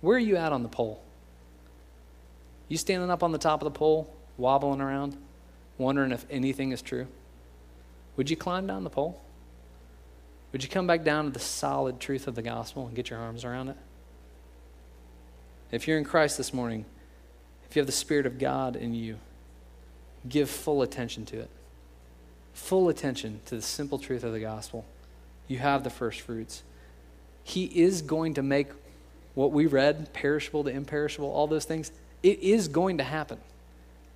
Where 0.01 0.17
are 0.17 0.19
you 0.19 0.35
at 0.37 0.53
on 0.53 0.63
the 0.63 0.69
pole? 0.69 1.01
You 2.67 2.77
standing 2.77 3.09
up 3.09 3.23
on 3.23 3.31
the 3.31 3.37
top 3.37 3.61
of 3.61 3.65
the 3.65 3.77
pole, 3.77 4.13
wobbling 4.37 4.81
around, 4.81 5.17
wondering 5.77 6.11
if 6.11 6.25
anything 6.29 6.71
is 6.71 6.81
true? 6.81 7.07
Would 8.15 8.29
you 8.29 8.35
climb 8.35 8.67
down 8.67 8.83
the 8.83 8.89
pole? 8.89 9.21
Would 10.51 10.63
you 10.63 10.69
come 10.69 10.87
back 10.87 11.03
down 11.03 11.25
to 11.25 11.31
the 11.31 11.39
solid 11.39 11.99
truth 11.99 12.27
of 12.27 12.35
the 12.35 12.41
gospel 12.41 12.85
and 12.85 12.95
get 12.95 13.09
your 13.09 13.19
arms 13.19 13.43
around 13.43 13.69
it? 13.69 13.77
If 15.71 15.87
you're 15.87 15.97
in 15.97 16.03
Christ 16.03 16.37
this 16.37 16.53
morning, 16.53 16.85
if 17.67 17.75
you 17.75 17.79
have 17.79 17.87
the 17.87 17.91
Spirit 17.91 18.25
of 18.25 18.39
God 18.39 18.75
in 18.75 18.93
you, 18.93 19.19
give 20.27 20.49
full 20.49 20.81
attention 20.81 21.25
to 21.27 21.39
it 21.39 21.49
full 22.59 22.89
attention 22.89 23.39
to 23.45 23.55
the 23.55 23.61
simple 23.61 23.97
truth 23.97 24.23
of 24.23 24.33
the 24.33 24.39
gospel, 24.39 24.85
you 25.47 25.57
have 25.57 25.83
the 25.83 25.89
first 25.89 26.21
fruits. 26.21 26.61
He 27.43 27.65
is 27.65 28.01
going 28.01 28.35
to 28.35 28.43
make 28.43 28.67
what 29.33 29.51
we 29.51 29.65
read, 29.65 30.13
perishable 30.13 30.63
to 30.65 30.69
imperishable, 30.69 31.31
all 31.31 31.47
those 31.47 31.65
things, 31.65 31.91
It 32.21 32.39
is 32.39 32.67
going 32.67 32.97
to 32.97 33.03
happen. 33.03 33.37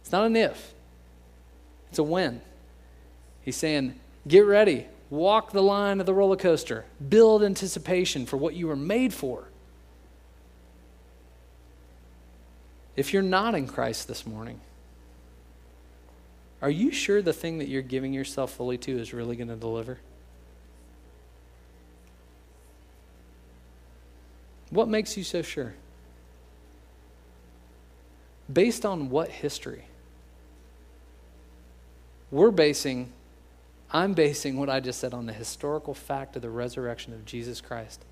It's 0.02 0.12
not 0.12 0.26
an 0.26 0.36
if, 0.36 0.74
it's 1.89 2.00
a 2.00 2.04
when. 2.04 2.41
He's 3.41 3.56
saying, 3.56 3.96
get 4.28 4.41
ready, 4.41 4.88
walk 5.10 5.52
the 5.52 5.64
line 5.64 6.02
of 6.02 6.06
the 6.06 6.14
roller 6.14 6.36
coaster, 6.36 6.86
build 7.10 7.44
anticipation 7.44 8.26
for 8.26 8.36
what 8.36 8.54
you 8.54 8.68
were 8.68 8.76
made 8.76 9.14
for. 9.14 9.48
If 12.96 13.14
you're 13.14 13.24
not 13.24 13.56
in 13.56 13.68
Christ 13.68 14.08
this 14.10 14.28
morning, 14.28 14.60
are 16.64 16.70
you 16.70 16.91
sure 16.91 17.22
the 17.22 17.34
thing 17.34 17.57
that 17.57 17.68
you're 17.68 17.82
giving 17.82 18.14
yourself 18.14 18.53
fully 18.53 18.78
to 18.78 18.97
is 18.97 19.14
really 19.14 19.36
going 19.36 19.49
to 19.49 19.55
deliver? 19.57 19.99
What 24.70 24.88
makes 24.88 25.18
you 25.18 25.26
so 25.26 25.41
sure? 25.41 25.74
Based 28.51 28.86
on 28.86 29.09
what 29.09 29.28
history? 29.28 29.84
We're 32.32 32.49
basing, 32.49 33.11
I'm 33.91 34.14
basing 34.14 34.55
what 34.55 34.70
I 34.70 34.80
just 34.80 35.01
said 35.01 35.14
on 35.14 35.26
the 35.26 35.34
historical 35.34 35.93
fact 35.93 36.38
of 36.38 36.41
the 36.41 36.49
resurrection 36.49 37.11
of 37.11 37.26
Jesus 37.26 37.59
Christ. 37.59 38.05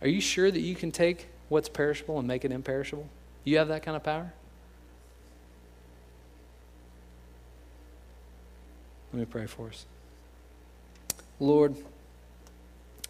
Are 0.00 0.08
you 0.08 0.22
sure 0.22 0.50
that 0.50 0.60
you 0.60 0.74
can 0.74 0.90
take 0.90 1.26
what's 1.50 1.68
perishable 1.68 2.18
and 2.18 2.26
make 2.26 2.46
it 2.46 2.50
imperishable? 2.50 3.10
You 3.44 3.58
have 3.58 3.68
that 3.68 3.82
kind 3.82 3.94
of 3.94 4.02
power? 4.02 4.32
Let 9.12 9.20
me 9.20 9.24
pray 9.24 9.46
for 9.46 9.68
us. 9.68 9.86
Lord, 11.40 11.74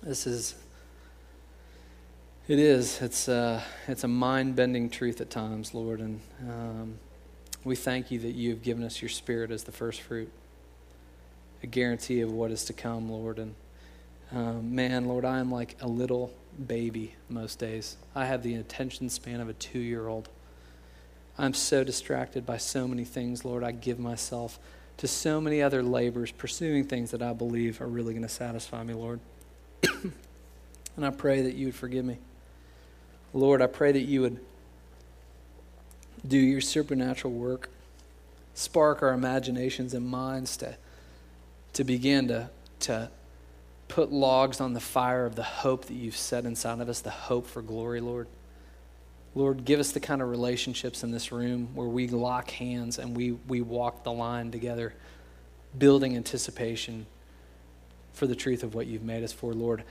this 0.03 0.28
is, 0.28 0.55
it 2.46 2.61
is, 2.61 3.03
it's, 3.03 3.28
uh, 3.28 3.61
it's 3.88 4.05
a 4.05 4.09
mind 4.09 4.55
bending 4.55 4.90
truth 4.90 5.20
at 5.20 5.28
times, 5.28 5.74
Lord, 5.74 5.99
and 5.99 6.20
um, 6.49 6.99
we 7.64 7.74
thank 7.74 8.12
you 8.12 8.20
that 8.20 8.36
you 8.36 8.51
have 8.51 8.62
given 8.62 8.84
us 8.84 9.03
your 9.03 9.09
Spirit 9.09 9.51
as 9.51 9.64
the 9.64 9.72
first 9.72 10.01
fruit, 10.01 10.30
a 11.64 11.66
guarantee 11.66 12.20
of 12.20 12.30
what 12.30 12.53
is 12.53 12.64
to 12.66 12.72
come, 12.72 13.11
Lord. 13.11 13.40
And 13.40 13.55
um, 14.30 14.74
man, 14.74 15.07
Lord, 15.07 15.24
I 15.24 15.40
am 15.40 15.51
like 15.51 15.74
a 15.80 15.88
little 15.88 16.32
baby 16.66 17.14
most 17.28 17.59
days. 17.59 17.96
I 18.14 18.26
have 18.26 18.44
the 18.44 18.55
attention 18.55 19.11
span 19.11 19.40
of 19.40 19.49
a 19.49 19.53
two 19.55 19.80
year 19.80 20.07
old. 20.07 20.28
I'm 21.36 21.55
so 21.55 21.82
distracted 21.82 22.46
by 22.46 22.59
so 22.59 22.86
many 22.86 23.05
things, 23.05 23.44
Lord. 23.44 23.64
I 23.64 23.72
give 23.72 23.99
myself 23.99 24.61
to 24.99 25.09
so 25.09 25.40
many 25.40 25.62
other 25.62 25.82
labors, 25.82 26.30
pursuing 26.32 26.84
things 26.84 27.12
that 27.12 27.22
I 27.22 27.32
believe 27.32 27.80
are 27.80 27.86
really 27.86 28.12
going 28.12 28.22
to 28.22 28.28
satisfy 28.28 28.82
me, 28.82 28.94
Lord. 28.94 29.20
and 29.82 31.07
I 31.07 31.11
pray 31.11 31.42
that 31.42 31.55
you 31.55 31.66
would 31.66 31.74
forgive 31.74 32.05
me. 32.05 32.18
Lord, 33.32 33.62
I 33.62 33.66
pray 33.66 33.92
that 33.92 34.03
you 34.03 34.22
would 34.22 34.40
do 36.26 36.36
your 36.36 36.61
supernatural 36.61 37.32
work, 37.32 37.70
spark 38.55 39.03
our 39.03 39.12
imaginations 39.12 39.94
and 39.94 40.07
minds 40.07 40.57
to, 40.59 40.76
to 41.74 41.84
begin 41.84 42.28
to, 42.28 42.51
to 42.80 43.11
put 43.86 44.11
logs 44.11 44.61
on 44.61 44.74
the 44.74 44.80
fire 44.80 45.26
of 45.26 45.36
the 45.36 45.44
hope 45.44 45.84
that 45.86 45.94
you've 45.94 46.16
set 46.16 46.44
inside 46.44 46.80
of 46.80 46.88
us, 46.88 47.01
the 47.01 47.11
hope 47.11 47.46
for 47.46 47.62
glory, 47.62 48.01
Lord. 48.01 48.26
Lord, 49.35 49.64
give 49.64 49.79
us 49.79 49.93
the 49.93 50.01
kind 50.01 50.22
of 50.22 50.31
relationships 50.31 51.05
in 51.05 51.11
this 51.11 51.31
room 51.31 51.68
where 51.74 51.89
we 51.89 52.09
lock 52.09 52.51
hands 52.51 52.99
and 52.99 53.16
we, 53.16 53.33
we 53.33 53.61
walk 53.61 54.03
the 54.03 54.12
line 54.12 54.51
together, 54.51 54.95
building 55.76 56.16
anticipation 56.16 57.07
for 58.12 58.26
the 58.26 58.35
truth 58.35 58.62
of 58.62 58.74
what 58.74 58.87
you've 58.87 59.03
made 59.03 59.22
us 59.22 59.33
for, 59.33 59.53
Lord. 59.53 59.85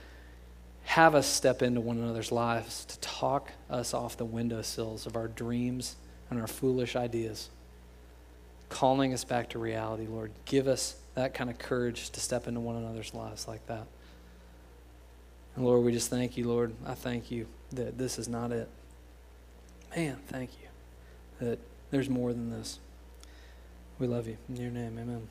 Have 0.84 1.14
us 1.14 1.26
step 1.26 1.62
into 1.62 1.80
one 1.80 1.98
another's 1.98 2.32
lives 2.32 2.84
to 2.86 2.98
talk 3.00 3.52
us 3.70 3.94
off 3.94 4.16
the 4.16 4.24
windowsills 4.24 5.06
of 5.06 5.16
our 5.16 5.28
dreams 5.28 5.96
and 6.30 6.40
our 6.40 6.46
foolish 6.46 6.96
ideas, 6.96 7.48
calling 8.68 9.14
us 9.14 9.24
back 9.24 9.50
to 9.50 9.58
reality, 9.58 10.06
Lord. 10.06 10.30
Give 10.44 10.66
us 10.66 10.96
that 11.14 11.34
kind 11.34 11.50
of 11.50 11.58
courage 11.58 12.10
to 12.10 12.20
step 12.20 12.46
into 12.46 12.60
one 12.60 12.76
another's 12.76 13.14
lives 13.14 13.48
like 13.48 13.66
that. 13.66 13.86
And 15.56 15.64
Lord, 15.64 15.84
we 15.84 15.92
just 15.92 16.10
thank 16.10 16.36
you, 16.36 16.48
Lord. 16.48 16.72
I 16.86 16.94
thank 16.94 17.30
you 17.30 17.46
that 17.72 17.98
this 17.98 18.18
is 18.18 18.28
not 18.28 18.52
it. 18.52 18.68
Man, 19.96 20.18
thank 20.26 20.50
you 20.60 20.68
that 21.46 21.58
there's 21.90 22.08
more 22.08 22.32
than 22.32 22.50
this. 22.50 22.78
We 23.98 24.06
love 24.06 24.28
you. 24.28 24.36
In 24.48 24.56
your 24.56 24.70
name, 24.70 24.98
amen. 24.98 25.28